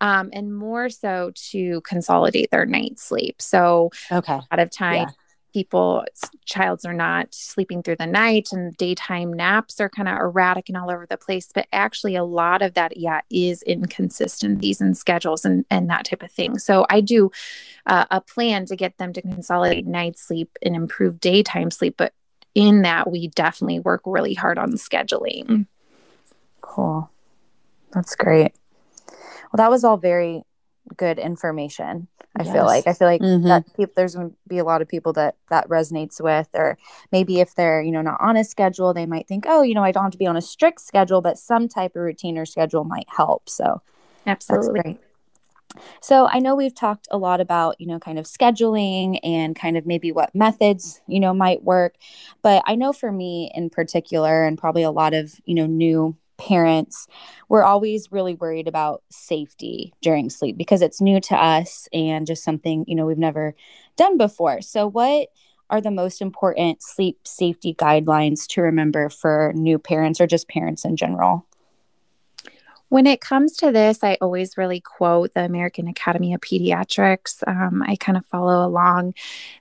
um, 0.00 0.30
and 0.32 0.54
more 0.56 0.88
so 0.88 1.32
to 1.50 1.80
consolidate 1.82 2.50
their 2.50 2.66
night 2.66 2.98
sleep. 2.98 3.40
So, 3.40 3.90
okay, 4.10 4.34
a 4.34 4.46
lot 4.50 4.60
of 4.60 4.70
time. 4.70 5.08
Yeah 5.08 5.10
people 5.52 6.04
childs 6.44 6.84
are 6.84 6.94
not 6.94 7.34
sleeping 7.34 7.82
through 7.82 7.96
the 7.96 8.06
night 8.06 8.48
and 8.52 8.76
daytime 8.76 9.32
naps 9.32 9.80
are 9.80 9.88
kind 9.88 10.08
of 10.08 10.16
erratic 10.16 10.68
and 10.68 10.76
all 10.76 10.90
over 10.90 11.06
the 11.06 11.16
place 11.16 11.50
but 11.52 11.66
actually 11.72 12.14
a 12.14 12.24
lot 12.24 12.62
of 12.62 12.74
that 12.74 12.96
yeah 12.96 13.20
is 13.30 13.62
inconsistencies 13.66 14.80
and 14.80 14.96
schedules 14.96 15.44
and, 15.44 15.64
and 15.70 15.90
that 15.90 16.04
type 16.04 16.22
of 16.22 16.30
thing 16.30 16.58
so 16.58 16.86
i 16.90 17.00
do 17.00 17.30
uh, 17.86 18.04
a 18.10 18.20
plan 18.20 18.66
to 18.66 18.76
get 18.76 18.96
them 18.98 19.12
to 19.12 19.22
consolidate 19.22 19.86
night 19.86 20.18
sleep 20.18 20.56
and 20.62 20.76
improve 20.76 21.20
daytime 21.20 21.70
sleep 21.70 21.94
but 21.96 22.12
in 22.54 22.82
that 22.82 23.10
we 23.10 23.28
definitely 23.28 23.78
work 23.80 24.02
really 24.04 24.34
hard 24.34 24.58
on 24.58 24.72
scheduling 24.72 25.66
cool 26.60 27.10
that's 27.92 28.14
great 28.16 28.52
well 29.08 29.56
that 29.56 29.70
was 29.70 29.84
all 29.84 29.96
very 29.96 30.42
good 30.96 31.18
information 31.18 32.08
I 32.38 32.44
yes. 32.44 32.52
feel 32.52 32.64
like 32.64 32.86
I 32.86 32.92
feel 32.92 33.08
like 33.08 33.20
mm-hmm. 33.20 33.48
that 33.48 33.66
people, 33.76 33.92
there's 33.96 34.14
going 34.14 34.30
to 34.30 34.36
be 34.46 34.58
a 34.58 34.64
lot 34.64 34.82
of 34.82 34.88
people 34.88 35.12
that 35.14 35.34
that 35.50 35.68
resonates 35.68 36.20
with, 36.20 36.48
or 36.54 36.78
maybe 37.10 37.40
if 37.40 37.54
they're 37.54 37.82
you 37.82 37.90
know 37.90 38.02
not 38.02 38.20
on 38.20 38.36
a 38.36 38.44
schedule, 38.44 38.94
they 38.94 39.06
might 39.06 39.26
think, 39.26 39.44
oh, 39.48 39.62
you 39.62 39.74
know, 39.74 39.82
I 39.82 39.90
don't 39.90 40.04
have 40.04 40.12
to 40.12 40.18
be 40.18 40.26
on 40.26 40.36
a 40.36 40.42
strict 40.42 40.80
schedule, 40.80 41.20
but 41.20 41.38
some 41.38 41.68
type 41.68 41.96
of 41.96 42.02
routine 42.02 42.38
or 42.38 42.46
schedule 42.46 42.84
might 42.84 43.08
help. 43.08 43.48
So, 43.48 43.82
absolutely. 44.26 44.98
So 46.00 46.26
I 46.26 46.40
know 46.40 46.56
we've 46.56 46.74
talked 46.74 47.06
a 47.12 47.18
lot 47.18 47.40
about, 47.40 47.80
you 47.80 47.86
know, 47.86 48.00
kind 48.00 48.18
of 48.18 48.26
scheduling 48.26 49.20
and 49.22 49.54
kind 49.54 49.76
of 49.76 49.86
maybe 49.86 50.10
what 50.10 50.34
methods, 50.34 51.00
you 51.06 51.20
know, 51.20 51.32
might 51.32 51.62
work. 51.62 51.94
But 52.42 52.64
I 52.66 52.74
know 52.74 52.92
for 52.92 53.12
me 53.12 53.52
in 53.54 53.70
particular, 53.70 54.44
and 54.44 54.58
probably 54.58 54.82
a 54.82 54.90
lot 54.90 55.14
of, 55.14 55.40
you 55.44 55.54
know, 55.54 55.66
new 55.66 56.16
parents, 56.40 57.06
we're 57.48 57.62
always 57.62 58.10
really 58.10 58.34
worried 58.34 58.66
about 58.66 59.02
safety 59.10 59.92
during 60.00 60.30
sleep 60.30 60.56
because 60.56 60.82
it's 60.82 61.00
new 61.00 61.20
to 61.20 61.36
us 61.36 61.88
and 61.92 62.26
just 62.26 62.42
something, 62.42 62.84
you 62.88 62.94
know, 62.94 63.06
we've 63.06 63.18
never 63.18 63.54
done 63.96 64.16
before. 64.16 64.62
So, 64.62 64.86
what 64.86 65.28
are 65.68 65.80
the 65.80 65.90
most 65.90 66.20
important 66.20 66.82
sleep 66.82 67.18
safety 67.24 67.74
guidelines 67.74 68.46
to 68.48 68.62
remember 68.62 69.08
for 69.08 69.52
new 69.54 69.78
parents 69.78 70.20
or 70.20 70.26
just 70.26 70.48
parents 70.48 70.84
in 70.84 70.96
general? 70.96 71.46
When 72.88 73.06
it 73.06 73.20
comes 73.20 73.56
to 73.58 73.70
this, 73.70 74.02
I 74.02 74.16
always 74.20 74.58
really 74.58 74.80
quote 74.80 75.34
the 75.34 75.44
American 75.44 75.86
Academy 75.86 76.34
of 76.34 76.40
Pediatrics. 76.40 77.46
Um, 77.46 77.84
I 77.86 77.94
kind 77.94 78.18
of 78.18 78.26
follow 78.26 78.66
along 78.66 79.14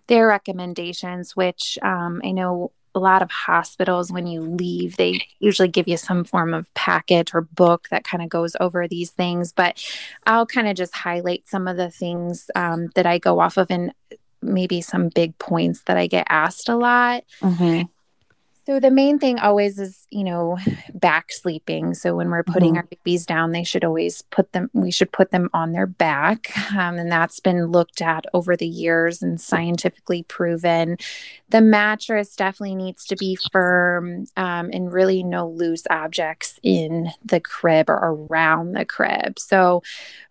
their 0.08 0.28
recommendations, 0.28 1.36
which 1.36 1.78
um, 1.84 2.22
I 2.26 2.32
know 2.32 2.72
a 2.95 2.99
lot 2.99 3.21
of 3.21 3.30
hospitals 3.32 4.12
when 4.12 4.28
you 4.28 4.41
leave 4.41 4.97
they 4.97 5.19
usually 5.39 5.67
give 5.67 5.88
you 5.88 5.97
some 5.97 6.23
form 6.23 6.54
of 6.54 6.71
packet 6.73 7.34
or 7.34 7.41
book 7.41 7.88
that 7.89 8.04
kind 8.04 8.23
of 8.23 8.30
goes 8.30 8.56
over 8.60 8.88
these 8.88 9.12
things 9.12 9.52
but 9.52 9.84
i'll 10.25 10.45
kind 10.45 10.67
of 10.67 10.75
just 10.75 10.95
highlight 10.95 11.47
some 11.47 11.67
of 11.67 11.78
the 11.78 11.89
things 11.89 12.49
um, 12.56 12.89
that 12.95 13.06
i 13.06 13.17
go 13.17 13.39
off 13.39 13.58
of 13.58 13.67
and 13.69 13.93
maybe 14.41 14.82
some 14.82 15.10
big 15.10 15.38
points 15.38 15.84
that 15.84 15.97
i 15.97 16.08
get 16.08 16.25
asked 16.30 16.69
a 16.69 16.75
lot 16.75 17.23
mm-hmm. 17.41 17.84
So 18.70 18.80
the 18.80 18.92
main 18.92 19.18
thing 19.18 19.40
always 19.40 19.80
is, 19.80 20.06
you 20.12 20.24
know, 20.24 20.60
back 20.94 21.32
sleeping. 21.32 21.96
So 21.96 22.16
when 22.16 22.30
we're 22.30 22.44
putting 22.44 22.74
mm-hmm. 22.74 22.78
our 22.78 22.84
babies 23.04 23.26
down, 23.26 23.50
they 23.50 23.64
should 23.64 23.84
always 23.84 24.22
put 24.30 24.52
them. 24.52 24.70
We 24.74 24.92
should 24.92 25.12
put 25.12 25.32
them 25.32 25.50
on 25.56 25.72
their 25.72 25.88
back, 25.88 26.56
um, 26.76 27.00
and 27.00 27.12
that's 27.12 27.40
been 27.40 27.72
looked 27.72 28.00
at 28.00 28.26
over 28.32 28.56
the 28.56 28.68
years 28.68 29.24
and 29.24 29.42
scientifically 29.42 30.22
proven. 30.22 30.98
The 31.50 31.62
mattress 31.62 32.36
definitely 32.36 32.76
needs 32.76 33.06
to 33.06 33.16
be 33.16 33.40
firm, 33.52 34.28
um, 34.38 34.70
and 34.72 34.94
really 34.94 35.24
no 35.24 35.50
loose 35.50 35.88
objects 35.90 36.60
in 36.62 37.10
the 37.26 37.40
crib 37.40 37.90
or 37.90 37.96
around 38.30 38.74
the 38.74 38.86
crib. 38.86 39.40
So 39.40 39.82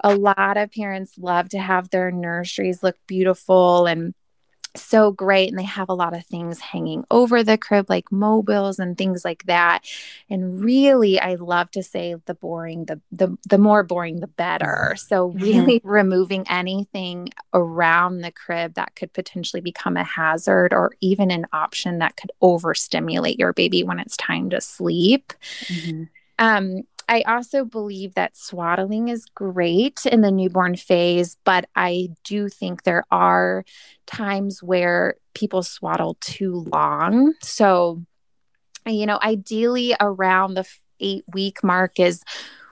a 0.05 0.15
lot 0.15 0.57
of 0.57 0.71
parents 0.71 1.19
love 1.19 1.49
to 1.49 1.59
have 1.59 1.91
their 1.91 2.13
nurseries 2.13 2.85
look 2.85 2.99
beautiful 3.09 3.87
and 3.87 4.15
so 4.83 5.11
great 5.11 5.49
and 5.49 5.59
they 5.59 5.65
have 5.65 5.89
a 5.89 5.95
lot 5.95 6.15
of 6.15 6.25
things 6.27 6.61
hanging 6.61 7.05
over 7.11 7.43
the 7.43 7.59
crib 7.59 7.87
like 7.89 8.11
mobiles 8.11 8.79
and 8.79 8.97
things 8.97 9.25
like 9.25 9.45
that 9.45 9.85
and 10.31 10.63
really 10.63 11.19
i 11.21 11.35
love 11.35 11.71
to 11.71 11.83
say 11.83 12.15
the 12.27 12.35
boring 12.35 12.85
the 12.87 13.01
the, 13.13 13.37
the 13.49 13.59
more 13.59 13.83
boring 13.83 14.21
the 14.21 14.27
better 14.27 14.95
so 14.97 15.27
really 15.27 15.81
mm-hmm. 15.81 15.89
removing 15.99 16.45
anything 16.49 17.29
around 17.55 18.21
the 18.21 18.33
crib 18.33 18.75
that 18.75 18.95
could 18.95 19.13
potentially 19.13 19.61
become 19.61 19.97
a 19.97 20.05
hazard 20.05 20.73
or 20.73 20.93
even 21.01 21.31
an 21.31 21.47
option 21.53 21.99
that 21.99 22.17
could 22.17 22.31
overstimulate 22.43 23.39
your 23.39 23.53
baby 23.53 23.83
when 23.83 23.99
it's 23.99 24.17
time 24.17 24.51
to 24.51 24.61
sleep 24.61 25.33
mm-hmm. 25.65 26.05
um, 26.39 26.83
I 27.09 27.23
also 27.23 27.65
believe 27.65 28.15
that 28.15 28.37
swaddling 28.37 29.09
is 29.09 29.25
great 29.35 30.05
in 30.05 30.21
the 30.21 30.31
newborn 30.31 30.77
phase, 30.77 31.37
but 31.45 31.69
I 31.75 32.11
do 32.23 32.49
think 32.49 32.83
there 32.83 33.05
are 33.11 33.65
times 34.07 34.63
where 34.63 35.15
people 35.35 35.63
swaddle 35.63 36.19
too 36.21 36.67
long. 36.71 37.33
So, 37.43 38.03
you 38.87 39.07
know, 39.07 39.19
ideally 39.23 39.95
around 40.01 40.55
the 40.55 40.69
eight 41.01 41.25
week 41.33 41.65
mark 41.65 41.99
is 41.99 42.23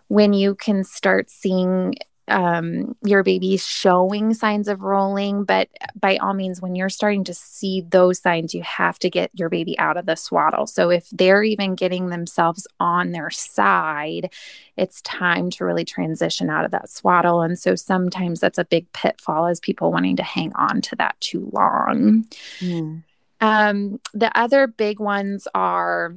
when 0.09 0.33
you 0.33 0.55
can 0.55 0.85
start 0.85 1.31
seeing 1.31 1.95
um, 2.29 2.97
your 3.03 3.23
baby 3.23 3.57
showing 3.57 4.35
signs 4.35 4.69
of 4.69 4.83
rolling. 4.83 5.45
But 5.45 5.69
by 5.95 6.17
all 6.17 6.35
means, 6.35 6.61
when 6.61 6.75
you're 6.75 6.89
starting 6.89 7.25
to 7.25 7.35
see 7.35 7.83
those 7.89 8.21
signs, 8.21 8.55
you 8.55 8.63
have 8.63 8.99
to 9.01 9.11
get 9.11 9.31
your 9.35 9.49
baby 9.49 9.79
out 9.79 9.97
of 9.97 10.07
the 10.07 10.17
swaddle. 10.17 10.67
So 10.67 10.91
if 10.91 11.09
they're 11.11 11.43
even 11.43 11.75
getting 11.75 12.09
themselves 12.09 12.67
on 12.81 13.13
their 13.13 13.31
side, 13.31 14.33
it's 14.77 15.01
time 15.03 15.51
to 15.51 15.65
really 15.65 15.85
transition 15.85 16.51
out 16.51 16.65
of 16.65 16.71
that 16.73 16.91
swaddle. 16.91 17.43
And 17.43 17.59
so 17.59 17.75
sometimes 17.75 18.41
that's 18.41 18.59
a 18.59 18.65
big 18.65 18.93
pitfall 18.93 19.47
as 19.47 19.61
people 19.61 19.93
wanting 19.93 20.17
to 20.17 20.23
hang 20.23 20.53
on 20.55 20.81
to 20.83 20.97
that 20.97 21.21
too 21.21 21.49
long. 21.53 22.27
Mm. 22.61 23.03
Um, 23.41 24.01
the 24.15 24.37
other 24.37 24.67
big 24.67 24.99
ones 24.99 25.47
are 25.55 26.17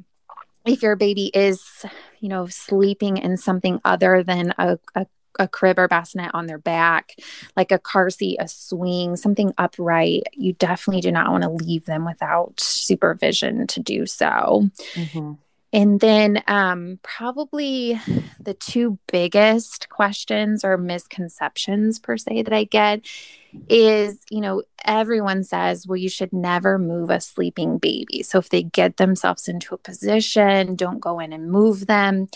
if 0.65 0.81
your 0.81 0.95
baby 0.95 1.31
is, 1.33 1.85
you 2.19 2.29
know, 2.29 2.47
sleeping 2.47 3.17
in 3.17 3.37
something 3.37 3.79
other 3.85 4.23
than 4.23 4.53
a, 4.57 4.77
a 4.95 5.05
a 5.39 5.47
crib 5.47 5.79
or 5.79 5.87
bassinet 5.87 6.31
on 6.33 6.45
their 6.45 6.59
back, 6.59 7.15
like 7.55 7.71
a 7.71 7.79
car 7.79 8.09
seat, 8.09 8.37
a 8.39 8.47
swing, 8.47 9.15
something 9.15 9.53
upright, 9.57 10.23
you 10.33 10.53
definitely 10.53 11.01
do 11.01 11.11
not 11.11 11.31
want 11.31 11.43
to 11.43 11.49
leave 11.49 11.85
them 11.85 12.05
without 12.05 12.59
supervision 12.59 13.65
to 13.67 13.79
do 13.79 14.05
so. 14.05 14.69
Mm-hmm. 14.93 15.33
And 15.71 15.99
then, 15.99 16.43
um, 16.47 16.99
probably 17.03 17.99
the 18.39 18.55
two 18.55 18.97
biggest 19.11 19.87
questions 19.89 20.65
or 20.65 20.77
misconceptions, 20.77 21.99
per 21.99 22.17
se, 22.17 22.41
that 22.43 22.53
I 22.53 22.63
get 22.63 23.05
is 23.67 24.19
you 24.29 24.41
know, 24.41 24.63
everyone 24.85 25.43
says, 25.43 25.87
well, 25.87 25.97
you 25.97 26.09
should 26.09 26.33
never 26.33 26.79
move 26.79 27.09
a 27.09 27.21
sleeping 27.21 27.77
baby. 27.77 28.23
So 28.23 28.39
if 28.39 28.49
they 28.49 28.63
get 28.63 28.97
themselves 28.97 29.47
into 29.47 29.75
a 29.75 29.77
position, 29.77 30.75
don't 30.75 30.99
go 30.99 31.19
in 31.19 31.33
and 31.33 31.51
move 31.51 31.85
them. 31.85 32.29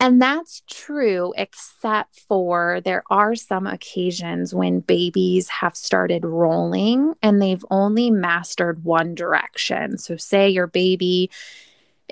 And 0.00 0.22
that's 0.22 0.62
true, 0.68 1.34
except 1.36 2.20
for 2.20 2.80
there 2.84 3.02
are 3.10 3.34
some 3.34 3.66
occasions 3.66 4.54
when 4.54 4.78
babies 4.80 5.48
have 5.48 5.76
started 5.76 6.24
rolling 6.24 7.14
and 7.20 7.42
they've 7.42 7.64
only 7.70 8.10
mastered 8.10 8.84
one 8.84 9.16
direction. 9.16 9.98
So, 9.98 10.16
say 10.16 10.48
your 10.48 10.68
baby 10.68 11.30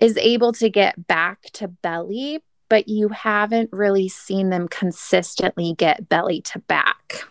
is 0.01 0.16
able 0.16 0.53
to 0.55 0.68
get 0.68 1.07
back 1.07 1.42
to 1.55 1.68
belly, 1.68 2.42
but 2.68 2.88
you 2.88 3.09
haven't 3.11 3.70
really 3.72 4.09
seen 4.09 4.51
them 4.51 4.66
consistently 4.66 5.75
get 5.79 6.09
belly 6.09 6.40
to 6.42 6.59
back. 6.59 7.22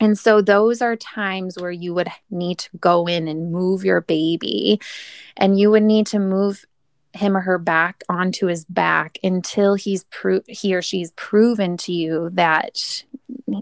And 0.00 0.18
so, 0.18 0.42
those 0.42 0.82
are 0.82 0.96
times 0.96 1.58
where 1.58 1.70
you 1.70 1.94
would 1.94 2.08
need 2.30 2.58
to 2.58 2.76
go 2.76 3.06
in 3.06 3.26
and 3.26 3.50
move 3.50 3.84
your 3.84 4.02
baby, 4.02 4.80
and 5.34 5.58
you 5.58 5.70
would 5.70 5.82
need 5.82 6.06
to 6.08 6.18
move 6.18 6.66
him 7.12 7.36
or 7.36 7.40
her 7.40 7.58
back 7.58 8.04
onto 8.08 8.46
his 8.46 8.64
back 8.66 9.18
until 9.22 9.74
he's 9.74 10.04
pro- 10.04 10.42
he 10.46 10.74
or 10.74 10.82
she's 10.82 11.10
proven 11.12 11.76
to 11.78 11.92
you 11.92 12.30
that 12.34 13.04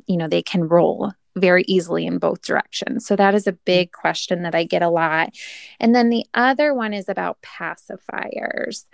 you 0.07 0.17
know 0.17 0.29
they 0.29 0.43
can 0.43 0.69
roll 0.69 1.13
very 1.37 1.65
easily 1.69 2.07
in 2.07 2.19
both 2.19 2.43
directions. 2.43 3.07
So 3.07 3.15
that 3.17 3.35
is 3.35 3.47
a 3.47 3.53
big 3.53 3.93
question 3.93 4.43
that 4.43 4.55
I 4.55 4.65
get 4.65 4.83
a 4.83 4.89
lot. 4.89 5.35
And 5.79 5.95
then 5.95 6.09
the 6.09 6.25
other 6.35 6.73
one 6.73 6.95
is 6.95 7.09
about 7.09 7.43
pacifiers. 7.43 8.87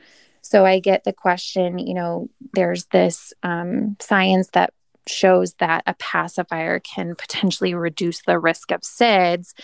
So 0.42 0.66
I 0.66 0.80
get 0.80 1.04
the 1.04 1.12
question, 1.12 1.78
you 1.78 1.94
know, 1.94 2.28
there's 2.52 2.86
this 2.86 3.32
um, 3.44 3.96
science 4.00 4.48
that 4.54 4.74
shows 5.06 5.54
that 5.54 5.84
a 5.86 5.94
pacifier 5.94 6.80
can 6.80 7.14
potentially 7.14 7.74
reduce 7.74 8.22
the 8.22 8.38
risk 8.38 8.72
of 8.72 8.80
SIDS 8.80 9.54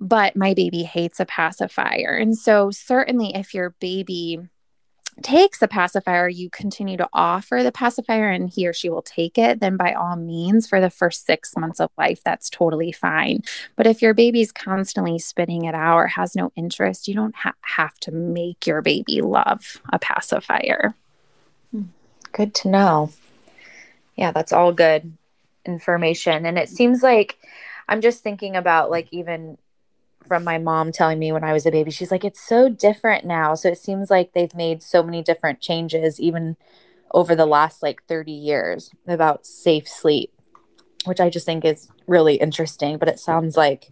but 0.00 0.36
my 0.36 0.54
baby 0.54 0.82
hates 0.82 1.20
a 1.20 1.26
pacifier. 1.26 2.10
And 2.10 2.36
so, 2.36 2.70
certainly, 2.70 3.32
if 3.34 3.54
your 3.54 3.70
baby 3.80 4.40
takes 5.22 5.62
a 5.62 5.68
pacifier, 5.68 6.28
you 6.28 6.50
continue 6.50 6.96
to 6.96 7.08
offer 7.12 7.62
the 7.62 7.72
pacifier 7.72 8.28
and 8.28 8.50
he 8.50 8.66
or 8.66 8.72
she 8.72 8.90
will 8.90 9.02
take 9.02 9.38
it, 9.38 9.60
then 9.60 9.76
by 9.76 9.92
all 9.92 10.16
means, 10.16 10.68
for 10.68 10.80
the 10.80 10.90
first 10.90 11.24
six 11.24 11.56
months 11.56 11.80
of 11.80 11.90
life, 11.96 12.20
that's 12.24 12.50
totally 12.50 12.92
fine. 12.92 13.42
But 13.76 13.86
if 13.86 14.02
your 14.02 14.14
baby's 14.14 14.52
constantly 14.52 15.18
spitting 15.18 15.64
it 15.64 15.74
out 15.74 15.96
or 15.96 16.06
has 16.08 16.36
no 16.36 16.52
interest, 16.56 17.08
you 17.08 17.14
don't 17.14 17.34
ha- 17.34 17.54
have 17.62 17.98
to 18.00 18.12
make 18.12 18.66
your 18.66 18.82
baby 18.82 19.22
love 19.22 19.80
a 19.92 19.98
pacifier. 19.98 20.94
Hmm. 21.70 21.84
Good 22.32 22.54
to 22.56 22.68
know. 22.68 23.10
Yeah, 24.16 24.32
that's 24.32 24.52
all 24.52 24.72
good 24.72 25.16
information. 25.64 26.46
And 26.46 26.58
it 26.58 26.68
seems 26.68 27.02
like 27.02 27.38
I'm 27.88 28.00
just 28.00 28.22
thinking 28.22 28.56
about 28.56 28.90
like 28.90 29.08
even 29.12 29.58
from 30.26 30.44
my 30.44 30.58
mom 30.58 30.92
telling 30.92 31.18
me 31.18 31.32
when 31.32 31.44
I 31.44 31.52
was 31.52 31.66
a 31.66 31.70
baby, 31.70 31.90
she's 31.90 32.10
like, 32.10 32.24
it's 32.24 32.40
so 32.40 32.68
different 32.68 33.24
now. 33.24 33.54
So 33.54 33.68
it 33.68 33.78
seems 33.78 34.10
like 34.10 34.32
they've 34.32 34.54
made 34.54 34.82
so 34.82 35.02
many 35.02 35.22
different 35.22 35.60
changes, 35.60 36.20
even 36.20 36.56
over 37.12 37.34
the 37.34 37.46
last 37.46 37.82
like 37.82 38.02
30 38.04 38.32
years 38.32 38.90
about 39.06 39.46
safe 39.46 39.88
sleep, 39.88 40.32
which 41.04 41.20
I 41.20 41.30
just 41.30 41.46
think 41.46 41.64
is 41.64 41.88
really 42.06 42.36
interesting. 42.36 42.98
But 42.98 43.08
it 43.08 43.18
sounds 43.18 43.56
like 43.56 43.88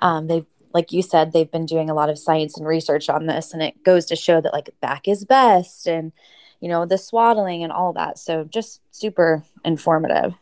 um, 0.00 0.26
they've, 0.26 0.46
like 0.72 0.92
you 0.92 1.02
said, 1.02 1.32
they've 1.32 1.50
been 1.50 1.66
doing 1.66 1.88
a 1.88 1.94
lot 1.94 2.10
of 2.10 2.18
science 2.18 2.56
and 2.56 2.66
research 2.66 3.08
on 3.08 3.26
this, 3.26 3.52
and 3.52 3.62
it 3.62 3.82
goes 3.84 4.06
to 4.06 4.16
show 4.16 4.40
that 4.40 4.52
like 4.52 4.70
back 4.80 5.06
is 5.06 5.24
best 5.24 5.86
and, 5.86 6.12
you 6.60 6.68
know, 6.68 6.84
the 6.84 6.98
swaddling 6.98 7.62
and 7.62 7.72
all 7.72 7.92
that. 7.92 8.18
So 8.18 8.44
just 8.44 8.80
super 8.90 9.44
informative. 9.64 10.34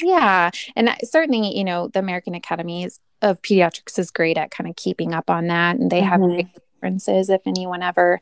Yeah. 0.00 0.50
And 0.76 0.94
certainly, 1.02 1.56
you 1.56 1.64
know, 1.64 1.88
the 1.88 1.98
American 1.98 2.34
Academy 2.34 2.88
of 3.22 3.40
Pediatrics 3.42 3.98
is 3.98 4.10
great 4.10 4.36
at 4.36 4.50
kind 4.50 4.68
of 4.68 4.76
keeping 4.76 5.14
up 5.14 5.30
on 5.30 5.46
that. 5.48 5.76
And 5.76 5.90
they 5.90 6.00
mm-hmm. 6.00 6.40
have 6.40 6.48
references 6.84 7.30
if 7.30 7.40
anyone 7.46 7.82
ever, 7.82 8.20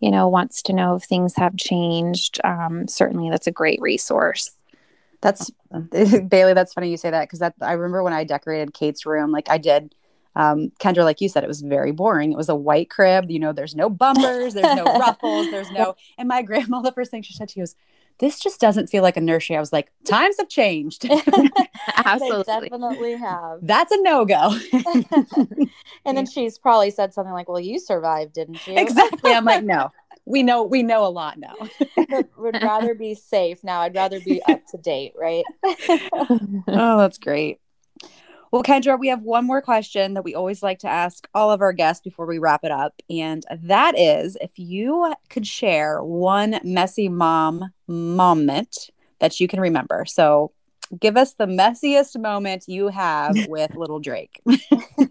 you 0.00 0.10
know, 0.10 0.28
wants 0.28 0.62
to 0.62 0.72
know 0.72 0.96
if 0.96 1.04
things 1.04 1.34
have 1.36 1.56
changed. 1.56 2.40
Um, 2.44 2.86
certainly, 2.88 3.30
that's 3.30 3.46
a 3.46 3.52
great 3.52 3.80
resource. 3.80 4.50
That's 5.20 5.50
Bailey. 6.28 6.54
That's 6.54 6.74
funny 6.74 6.90
you 6.90 6.96
say 6.96 7.10
that 7.10 7.28
because 7.28 7.38
that 7.38 7.54
I 7.60 7.72
remember 7.72 8.02
when 8.02 8.12
I 8.12 8.24
decorated 8.24 8.74
Kate's 8.74 9.06
room, 9.06 9.32
like 9.32 9.48
I 9.48 9.58
did. 9.58 9.94
Um, 10.34 10.72
Kendra, 10.80 11.04
like 11.04 11.20
you 11.20 11.28
said, 11.28 11.44
it 11.44 11.48
was 11.48 11.60
very 11.60 11.92
boring. 11.92 12.32
It 12.32 12.38
was 12.38 12.48
a 12.48 12.54
white 12.54 12.88
crib. 12.88 13.30
You 13.30 13.38
know, 13.38 13.52
there's 13.52 13.74
no 13.74 13.90
bumpers, 13.90 14.54
there's 14.54 14.76
no 14.76 14.84
ruffles, 14.98 15.50
there's 15.50 15.70
no. 15.70 15.94
And 16.16 16.26
my 16.26 16.40
grandma, 16.40 16.80
the 16.82 16.92
first 16.92 17.10
thing 17.10 17.22
she 17.22 17.34
said, 17.34 17.50
she 17.50 17.60
goes, 17.60 17.76
this 18.22 18.38
just 18.38 18.60
doesn't 18.60 18.86
feel 18.86 19.02
like 19.02 19.16
a 19.16 19.20
nursery. 19.20 19.56
I 19.56 19.60
was 19.60 19.72
like, 19.72 19.90
times 20.04 20.36
have 20.38 20.48
changed. 20.48 21.04
Absolutely. 21.96 22.44
They 22.46 22.68
definitely 22.68 23.16
have. 23.16 23.58
That's 23.62 23.92
a 23.92 24.00
no 24.00 24.24
go. 24.24 24.56
and 26.06 26.16
then 26.16 26.26
she's 26.26 26.56
probably 26.56 26.90
said 26.90 27.12
something 27.12 27.34
like, 27.34 27.48
well, 27.48 27.60
you 27.60 27.80
survived, 27.80 28.32
didn't 28.32 28.64
you? 28.66 28.78
Exactly. 28.78 29.32
I'm 29.32 29.44
like, 29.44 29.64
no, 29.64 29.90
we 30.24 30.44
know, 30.44 30.62
we 30.62 30.84
know 30.84 31.04
a 31.04 31.10
lot 31.10 31.36
now. 31.36 31.54
Would 32.38 32.62
rather 32.62 32.94
be 32.94 33.16
safe 33.16 33.64
now. 33.64 33.80
I'd 33.80 33.96
rather 33.96 34.20
be 34.20 34.40
up 34.44 34.64
to 34.68 34.78
date, 34.78 35.14
right? 35.18 35.44
oh, 35.64 36.98
that's 36.98 37.18
great. 37.18 37.58
Well, 38.52 38.62
Kendra, 38.62 39.00
we 39.00 39.08
have 39.08 39.22
one 39.22 39.46
more 39.46 39.62
question 39.62 40.12
that 40.12 40.24
we 40.24 40.34
always 40.34 40.62
like 40.62 40.78
to 40.80 40.88
ask 40.88 41.26
all 41.32 41.50
of 41.50 41.62
our 41.62 41.72
guests 41.72 42.02
before 42.02 42.26
we 42.26 42.38
wrap 42.38 42.64
it 42.64 42.70
up. 42.70 42.92
And 43.08 43.42
that 43.50 43.98
is 43.98 44.36
if 44.42 44.58
you 44.58 45.14
could 45.30 45.46
share 45.46 46.02
one 46.02 46.60
messy 46.62 47.08
mom 47.08 47.72
moment 47.88 48.90
that 49.20 49.40
you 49.40 49.48
can 49.48 49.58
remember. 49.58 50.04
So 50.06 50.52
give 51.00 51.16
us 51.16 51.32
the 51.32 51.46
messiest 51.46 52.20
moment 52.20 52.64
you 52.68 52.88
have 52.88 53.34
with 53.48 53.74
little 53.74 54.00
Drake. 54.00 54.38
and 54.46 54.58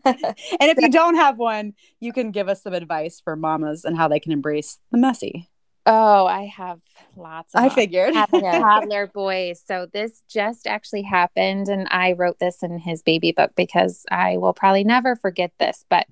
if 0.06 0.78
you 0.78 0.92
don't 0.92 1.16
have 1.16 1.40
one, 1.40 1.74
you 2.00 2.14
can 2.14 2.30
give 2.30 2.48
us 2.48 2.62
some 2.62 2.74
advice 2.74 3.20
for 3.24 3.36
mamas 3.36 3.86
and 3.86 3.98
how 3.98 4.08
they 4.08 4.20
can 4.20 4.34
embrace 4.34 4.78
the 4.92 5.00
messy. 5.00 5.50
Oh, 5.86 6.28
I 6.28 6.46
have 6.46 6.80
lots. 7.16 7.56
I 7.56 7.70
figured 7.70 8.14
toddler 8.30 9.08
boys. 9.08 9.64
So 9.66 9.88
this 9.92 10.24
just 10.30 10.68
actually 10.68 11.02
happened, 11.02 11.70
and 11.70 11.88
I 11.90 12.12
wrote 12.12 12.38
this 12.38 12.62
in 12.62 12.78
his 12.78 13.02
baby 13.02 13.32
book 13.32 13.52
because 13.56 14.06
I 14.12 14.38
will 14.38 14.54
probably 14.54 14.84
never 14.84 15.16
forget 15.16 15.52
this. 15.60 15.84
But 15.90 16.06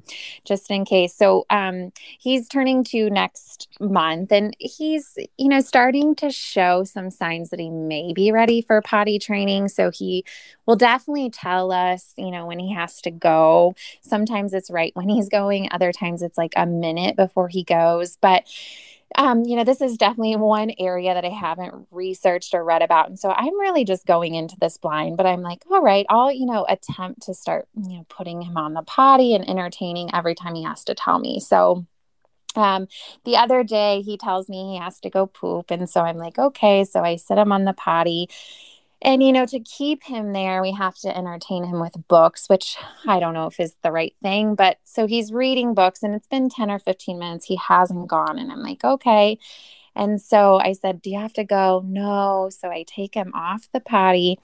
just 0.43 0.71
in 0.71 0.85
case, 0.85 1.13
so 1.13 1.45
um, 1.51 1.91
he's 2.19 2.47
turning 2.47 2.83
two 2.83 3.11
next 3.11 3.67
month, 3.79 4.31
and 4.31 4.55
he's 4.59 5.17
you 5.37 5.47
know 5.47 5.61
starting 5.61 6.15
to 6.15 6.31
show 6.31 6.83
some 6.83 7.11
signs 7.11 7.51
that 7.51 7.59
he 7.59 7.69
may 7.69 8.11
be 8.11 8.31
ready 8.31 8.63
for 8.63 8.81
potty 8.81 9.19
training. 9.19 9.67
So 9.67 9.91
he 9.91 10.25
will 10.65 10.77
definitely 10.77 11.29
tell 11.29 11.71
us, 11.71 12.13
you 12.17 12.31
know, 12.31 12.47
when 12.47 12.57
he 12.57 12.73
has 12.73 13.01
to 13.01 13.11
go. 13.11 13.75
Sometimes 14.01 14.53
it's 14.55 14.71
right 14.71 14.95
when 14.95 15.09
he's 15.09 15.29
going. 15.29 15.69
Other 15.71 15.91
times 15.91 16.23
it's 16.23 16.39
like 16.39 16.53
a 16.55 16.65
minute 16.65 17.15
before 17.15 17.49
he 17.49 17.63
goes, 17.63 18.17
but 18.19 18.47
um, 19.15 19.43
you 19.43 19.55
know, 19.55 19.63
this 19.63 19.81
is 19.81 19.97
definitely 19.97 20.35
one 20.35 20.71
area 20.79 21.13
that 21.13 21.25
I 21.25 21.29
haven't 21.29 21.87
researched 21.91 22.53
or 22.53 22.63
read 22.63 22.81
about. 22.81 23.09
And 23.09 23.19
so 23.19 23.31
I'm 23.31 23.59
really 23.59 23.83
just 23.83 24.05
going 24.05 24.35
into 24.35 24.55
this 24.59 24.77
blind, 24.77 25.17
but 25.17 25.25
I'm 25.25 25.41
like, 25.41 25.63
all 25.69 25.81
right, 25.81 26.05
I'll, 26.09 26.31
you 26.31 26.45
know, 26.45 26.65
attempt 26.69 27.23
to 27.23 27.33
start, 27.33 27.67
you 27.75 27.97
know, 27.97 28.05
putting 28.07 28.41
him 28.41 28.55
on 28.55 28.73
the 28.73 28.83
potty 28.83 29.33
and 29.33 29.49
entertaining 29.49 30.13
every 30.13 30.35
time 30.35 30.55
he 30.55 30.63
has 30.63 30.83
to 30.85 30.95
tell 30.95 31.17
me. 31.17 31.39
So 31.39 31.85
um, 32.55 32.87
the 33.25 33.37
other 33.37 33.63
day 33.63 34.01
he 34.01 34.17
tells 34.17 34.47
me 34.47 34.73
he 34.73 34.77
has 34.77 34.99
to 35.01 35.09
go 35.09 35.25
poop. 35.25 35.71
And 35.71 35.89
so 35.89 36.01
I'm 36.01 36.17
like, 36.17 36.37
okay. 36.37 36.83
So 36.83 37.01
I 37.01 37.15
sit 37.15 37.37
him 37.37 37.51
on 37.51 37.65
the 37.65 37.73
potty 37.73 38.29
and, 39.01 39.23
you 39.23 39.31
know, 39.31 39.45
to 39.45 39.59
keep 39.61 40.03
him 40.03 40.33
there, 40.33 40.61
we 40.61 40.73
have 40.73 40.95
to 40.99 41.17
entertain 41.17 41.63
him 41.63 41.79
with 41.79 41.95
books, 42.07 42.49
which 42.49 42.77
I 43.07 43.19
don't 43.19 43.33
know 43.33 43.47
if 43.47 43.59
is 43.59 43.75
the 43.81 43.91
right 43.91 44.13
thing. 44.21 44.55
But 44.55 44.77
so 44.83 45.07
he's 45.07 45.31
reading 45.31 45.73
books 45.73 46.03
and 46.03 46.13
it's 46.13 46.27
been 46.27 46.49
10 46.49 46.69
or 46.69 46.79
15 46.79 47.17
minutes. 47.17 47.45
He 47.45 47.55
hasn't 47.55 48.07
gone. 48.07 48.37
And 48.37 48.51
I'm 48.51 48.61
like, 48.61 48.83
okay. 48.83 49.37
And 49.95 50.21
so 50.21 50.59
I 50.59 50.73
said, 50.73 51.01
Do 51.01 51.09
you 51.09 51.19
have 51.19 51.33
to 51.33 51.43
go? 51.43 51.83
No. 51.85 52.49
So 52.51 52.69
I 52.69 52.83
take 52.87 53.15
him 53.15 53.31
off 53.33 53.69
the 53.73 53.79
potty 53.79 54.39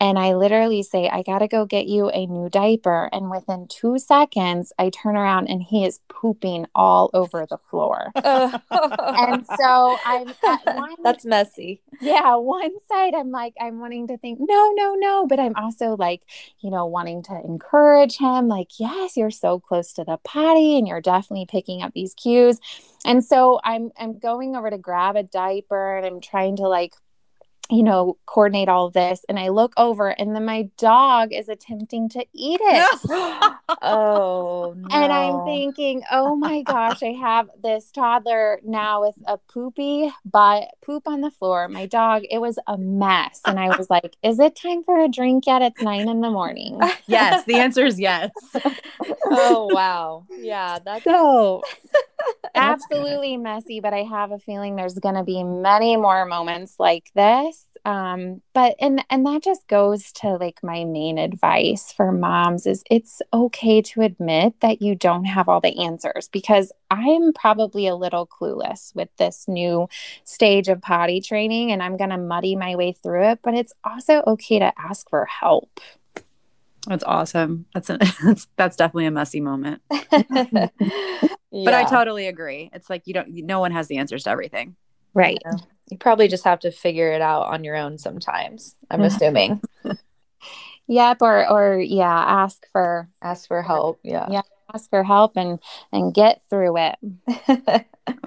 and 0.00 0.18
I 0.18 0.32
literally 0.34 0.82
say, 0.82 1.10
I 1.10 1.22
got 1.22 1.40
to 1.40 1.48
go 1.48 1.66
get 1.66 1.86
you 1.86 2.08
a 2.08 2.26
new 2.26 2.48
diaper. 2.48 3.10
And 3.12 3.30
within 3.30 3.68
two 3.68 3.98
seconds, 3.98 4.72
I 4.78 4.88
turn 4.88 5.14
around 5.14 5.48
and 5.48 5.62
he 5.62 5.84
is 5.84 6.00
pooping 6.08 6.66
all 6.74 7.10
over 7.12 7.44
the 7.44 7.58
floor. 7.58 8.10
and 8.16 9.46
so 9.58 9.98
I'm 10.06 10.28
one, 10.64 10.94
That's 11.02 11.26
messy. 11.26 11.82
Yeah. 12.00 12.36
One 12.36 12.72
side, 12.88 13.14
I'm 13.14 13.30
like, 13.30 13.52
I'm 13.60 13.78
wanting 13.78 14.08
to 14.08 14.16
think, 14.16 14.38
no, 14.40 14.72
no, 14.74 14.94
no. 14.94 15.26
But 15.26 15.38
I'm 15.38 15.54
also 15.54 15.96
like, 15.96 16.22
you 16.60 16.70
know, 16.70 16.86
wanting 16.86 17.22
to 17.24 17.38
encourage 17.44 18.16
him, 18.16 18.48
like, 18.48 18.80
yes, 18.80 19.18
you're 19.18 19.30
so 19.30 19.60
close 19.60 19.92
to 19.94 20.04
the 20.04 20.16
potty 20.24 20.78
and 20.78 20.88
you're 20.88 21.02
definitely 21.02 21.44
picking 21.44 21.82
up 21.82 21.92
these 21.92 22.14
cues. 22.14 22.58
And 23.04 23.22
so 23.22 23.60
I'm 23.64 23.90
I'm 23.98 24.18
going 24.18 24.56
over 24.56 24.70
to 24.70 24.78
grab 24.78 25.16
a 25.16 25.22
diaper 25.22 25.98
and 25.98 26.06
I'm 26.06 26.20
trying 26.20 26.56
to 26.56 26.68
like 26.68 26.94
you 27.70 27.82
know, 27.82 28.16
coordinate 28.26 28.68
all 28.68 28.86
of 28.86 28.92
this. 28.92 29.24
And 29.28 29.38
I 29.38 29.48
look 29.48 29.72
over, 29.76 30.08
and 30.08 30.34
then 30.34 30.44
my 30.44 30.68
dog 30.76 31.32
is 31.32 31.48
attempting 31.48 32.08
to 32.10 32.24
eat 32.34 32.60
it. 32.62 33.00
oh, 33.82 34.74
no. 34.76 34.88
And 34.90 35.12
I'm 35.12 35.44
thinking, 35.44 36.02
oh 36.10 36.34
my 36.36 36.62
gosh, 36.62 37.02
I 37.02 37.12
have 37.12 37.48
this 37.62 37.90
toddler 37.90 38.60
now 38.64 39.02
with 39.02 39.14
a 39.26 39.38
poopy, 39.38 40.10
but 40.24 40.68
poop 40.82 41.06
on 41.06 41.20
the 41.20 41.30
floor. 41.30 41.68
My 41.68 41.86
dog, 41.86 42.22
it 42.30 42.38
was 42.38 42.58
a 42.66 42.76
mess. 42.76 43.40
And 43.46 43.58
I 43.58 43.76
was 43.76 43.88
like, 43.88 44.16
is 44.22 44.38
it 44.38 44.56
time 44.56 44.82
for 44.82 44.98
a 45.00 45.08
drink 45.08 45.46
yet? 45.46 45.62
It's 45.62 45.80
nine 45.80 46.08
in 46.08 46.20
the 46.20 46.30
morning. 46.30 46.80
yes. 47.06 47.44
The 47.44 47.56
answer 47.56 47.84
is 47.84 48.00
yes. 48.00 48.30
oh, 49.26 49.68
wow. 49.72 50.26
Yeah. 50.30 50.78
That's 50.84 51.04
so 51.04 51.62
absolutely 52.90 53.36
messy, 53.36 53.80
but 53.80 53.92
I 53.92 54.02
have 54.02 54.32
a 54.32 54.38
feeling 54.38 54.76
there's 54.76 54.98
going 54.98 55.14
to 55.14 55.24
be 55.24 55.42
many 55.44 55.96
more 55.96 56.24
moments 56.26 56.76
like 56.78 57.10
this. 57.14 57.66
Um 57.84 58.42
but 58.52 58.74
and 58.80 59.04
and 59.10 59.24
that 59.26 59.42
just 59.42 59.66
goes 59.68 60.12
to 60.12 60.36
like 60.36 60.60
my 60.62 60.84
main 60.84 61.18
advice 61.18 61.92
for 61.92 62.12
moms 62.12 62.66
is 62.66 62.82
it's 62.90 63.22
okay 63.32 63.80
to 63.82 64.02
admit 64.02 64.54
that 64.60 64.82
you 64.82 64.94
don't 64.94 65.24
have 65.24 65.48
all 65.48 65.60
the 65.60 65.84
answers 65.84 66.28
because 66.28 66.72
i'm 66.90 67.32
probably 67.32 67.86
a 67.86 67.94
little 67.94 68.26
clueless 68.26 68.94
with 68.94 69.08
this 69.16 69.46
new 69.48 69.88
stage 70.24 70.68
of 70.68 70.82
potty 70.82 71.20
training 71.20 71.72
and 71.72 71.82
i'm 71.82 71.96
going 71.96 72.10
to 72.10 72.18
muddy 72.18 72.56
my 72.56 72.76
way 72.76 72.92
through 72.92 73.30
it 73.30 73.38
but 73.42 73.54
it's 73.54 73.72
also 73.84 74.22
okay 74.26 74.58
to 74.58 74.72
ask 74.78 75.08
for 75.08 75.24
help 75.24 75.80
that's 76.86 77.04
awesome. 77.04 77.66
That's 77.74 77.90
a, 77.90 77.98
that's, 78.24 78.46
that's 78.56 78.76
definitely 78.76 79.06
a 79.06 79.10
messy 79.10 79.40
moment. 79.40 79.82
Yeah. 79.90 80.68
but 81.64 81.74
i 81.74 81.84
totally 81.84 82.26
agree. 82.26 82.70
It's 82.72 82.88
like 82.88 83.06
you 83.06 83.14
don't 83.14 83.28
no 83.28 83.60
one 83.60 83.72
has 83.72 83.88
the 83.88 83.98
answers 83.98 84.24
to 84.24 84.30
everything. 84.30 84.76
Right. 85.14 85.38
Yeah. 85.44 85.58
You 85.90 85.98
probably 85.98 86.28
just 86.28 86.44
have 86.44 86.60
to 86.60 86.70
figure 86.70 87.12
it 87.12 87.20
out 87.20 87.48
on 87.48 87.64
your 87.64 87.76
own 87.76 87.98
sometimes 87.98 88.76
i'm 88.90 89.02
assuming. 89.10 89.60
Yep 90.86 91.18
or 91.20 91.48
or 91.48 91.80
yeah 91.80 92.24
ask 92.26 92.64
for 92.72 93.08
ask 93.22 93.48
for 93.48 93.62
help 93.62 94.00
yeah. 94.02 94.26
yeah 94.30 94.42
ask 94.74 94.88
for 94.90 95.02
help 95.02 95.36
and 95.36 95.58
and 95.92 96.14
get 96.14 96.42
through 96.48 96.76
it. 96.78 96.96
well, 97.26 97.84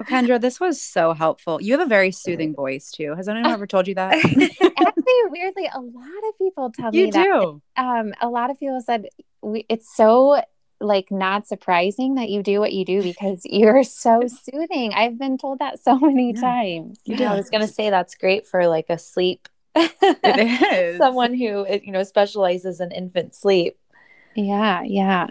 kendra 0.08 0.40
this 0.40 0.60
was 0.60 0.80
so 0.80 1.12
helpful 1.12 1.60
you 1.60 1.72
have 1.72 1.80
a 1.80 1.88
very 1.88 2.10
soothing 2.10 2.54
voice 2.54 2.90
too 2.90 3.14
has 3.14 3.28
anyone 3.28 3.50
ever 3.50 3.66
told 3.66 3.86
you 3.88 3.94
that 3.94 4.14
actually 4.16 5.20
weirdly 5.30 5.68
a 5.72 5.80
lot 5.80 6.22
of 6.28 6.38
people 6.38 6.70
tell 6.70 6.94
you 6.94 7.06
me 7.06 7.10
do. 7.10 7.62
that 7.76 7.84
um 7.84 8.12
a 8.20 8.28
lot 8.28 8.50
of 8.50 8.58
people 8.58 8.80
said 8.80 9.06
we, 9.42 9.66
it's 9.68 9.94
so 9.94 10.40
like 10.80 11.10
not 11.10 11.46
surprising 11.46 12.14
that 12.16 12.28
you 12.28 12.42
do 12.42 12.60
what 12.60 12.72
you 12.72 12.84
do 12.84 13.02
because 13.02 13.42
you're 13.44 13.82
so 13.82 14.22
soothing. 14.26 14.92
I've 14.94 15.18
been 15.18 15.38
told 15.38 15.58
that 15.58 15.82
so 15.82 15.98
many 15.98 16.32
yeah. 16.34 16.40
times. 16.40 16.98
Yeah, 17.04 17.32
I 17.32 17.36
was 17.36 17.50
gonna 17.50 17.68
say 17.68 17.90
that's 17.90 18.14
great 18.14 18.46
for 18.46 18.66
like 18.68 18.86
a 18.90 18.98
sleep. 18.98 19.48
it 19.74 20.72
is 20.94 20.98
someone 20.98 21.34
who 21.34 21.66
you 21.82 21.92
know 21.92 22.02
specializes 22.02 22.80
in 22.80 22.92
infant 22.92 23.34
sleep. 23.34 23.76
Yeah, 24.34 24.82
yeah. 24.82 25.28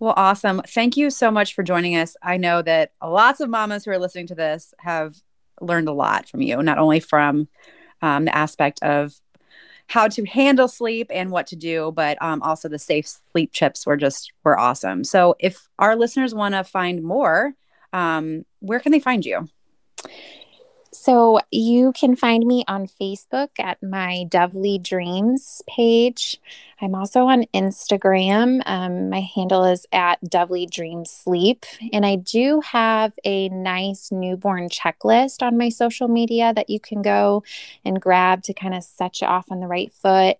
Well, 0.00 0.14
awesome. 0.16 0.62
Thank 0.66 0.96
you 0.96 1.10
so 1.10 1.30
much 1.30 1.54
for 1.54 1.62
joining 1.62 1.96
us. 1.96 2.16
I 2.22 2.36
know 2.36 2.62
that 2.62 2.92
lots 3.02 3.40
of 3.40 3.50
mamas 3.50 3.84
who 3.84 3.90
are 3.90 3.98
listening 3.98 4.28
to 4.28 4.34
this 4.34 4.72
have 4.78 5.16
learned 5.60 5.88
a 5.88 5.92
lot 5.92 6.28
from 6.28 6.40
you, 6.40 6.62
not 6.62 6.78
only 6.78 7.00
from 7.00 7.48
um, 8.00 8.24
the 8.26 8.36
aspect 8.36 8.80
of 8.82 9.14
how 9.88 10.06
to 10.06 10.24
handle 10.24 10.68
sleep 10.68 11.10
and 11.12 11.30
what 11.30 11.48
to 11.48 11.56
do, 11.56 11.92
but 11.96 12.20
um, 12.22 12.42
also 12.42 12.68
the 12.68 12.78
safe 12.78 13.08
sleep 13.32 13.52
chips 13.52 13.86
were 13.86 13.96
just 13.96 14.32
were 14.44 14.58
awesome. 14.58 15.02
So 15.02 15.34
if 15.40 15.66
our 15.78 15.96
listeners 15.96 16.34
want 16.34 16.54
to 16.54 16.62
find 16.62 17.02
more, 17.02 17.54
um, 17.92 18.44
where 18.60 18.80
can 18.80 18.92
they 18.92 19.00
find 19.00 19.24
you? 19.24 19.48
So 20.92 21.40
you 21.50 21.92
can 21.92 22.16
find 22.16 22.46
me 22.46 22.64
on 22.66 22.86
Facebook 22.86 23.50
at 23.58 23.82
my 23.82 24.24
Dovely 24.28 24.82
Dreams 24.82 25.62
page. 25.68 26.40
I'm 26.80 26.94
also 26.94 27.26
on 27.26 27.44
Instagram. 27.54 28.62
Um, 28.64 29.10
my 29.10 29.20
handle 29.20 29.64
is 29.64 29.86
at 29.92 30.18
Dovely 30.24 30.68
Dreams 30.70 31.10
Sleep. 31.10 31.66
And 31.92 32.06
I 32.06 32.16
do 32.16 32.60
have 32.60 33.12
a 33.24 33.48
nice 33.50 34.10
newborn 34.10 34.68
checklist 34.70 35.42
on 35.42 35.58
my 35.58 35.68
social 35.68 36.08
media 36.08 36.52
that 36.54 36.70
you 36.70 36.80
can 36.80 37.02
go 37.02 37.42
and 37.84 38.00
grab 38.00 38.42
to 38.44 38.54
kind 38.54 38.74
of 38.74 38.82
set 38.82 39.20
you 39.20 39.26
off 39.26 39.50
on 39.50 39.60
the 39.60 39.66
right 39.66 39.92
foot. 39.92 40.38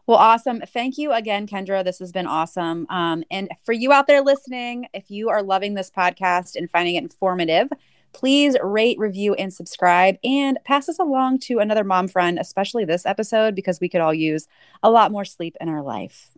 Well, 0.07 0.17
awesome. 0.17 0.61
Thank 0.61 0.97
you 0.97 1.11
again, 1.11 1.47
Kendra. 1.47 1.83
This 1.83 1.99
has 1.99 2.11
been 2.11 2.27
awesome. 2.27 2.85
Um, 2.89 3.23
and 3.31 3.49
for 3.63 3.71
you 3.71 3.93
out 3.93 4.07
there 4.07 4.21
listening, 4.21 4.87
if 4.93 5.09
you 5.09 5.29
are 5.29 5.43
loving 5.43 5.73
this 5.73 5.89
podcast 5.89 6.55
and 6.55 6.69
finding 6.69 6.95
it 6.95 7.03
informative, 7.03 7.69
please 8.13 8.57
rate, 8.61 8.97
review, 8.99 9.33
and 9.35 9.53
subscribe 9.53 10.15
and 10.23 10.59
pass 10.63 10.85
this 10.87 10.99
along 10.99 11.39
to 11.39 11.59
another 11.59 11.83
mom 11.83 12.07
friend, 12.07 12.39
especially 12.39 12.85
this 12.85 13.05
episode, 13.05 13.55
because 13.55 13.79
we 13.79 13.89
could 13.89 14.01
all 14.01 14.13
use 14.13 14.47
a 14.83 14.89
lot 14.89 15.11
more 15.11 15.25
sleep 15.25 15.55
in 15.61 15.69
our 15.69 15.81
life. 15.81 16.29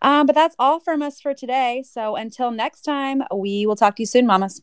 Um, 0.00 0.26
but 0.26 0.34
that's 0.34 0.56
all 0.58 0.80
from 0.80 1.00
us 1.00 1.20
for 1.20 1.32
today. 1.32 1.84
So 1.88 2.16
until 2.16 2.50
next 2.50 2.82
time, 2.82 3.22
we 3.34 3.66
will 3.66 3.76
talk 3.76 3.96
to 3.96 4.02
you 4.02 4.06
soon, 4.06 4.26
mamas. 4.26 4.62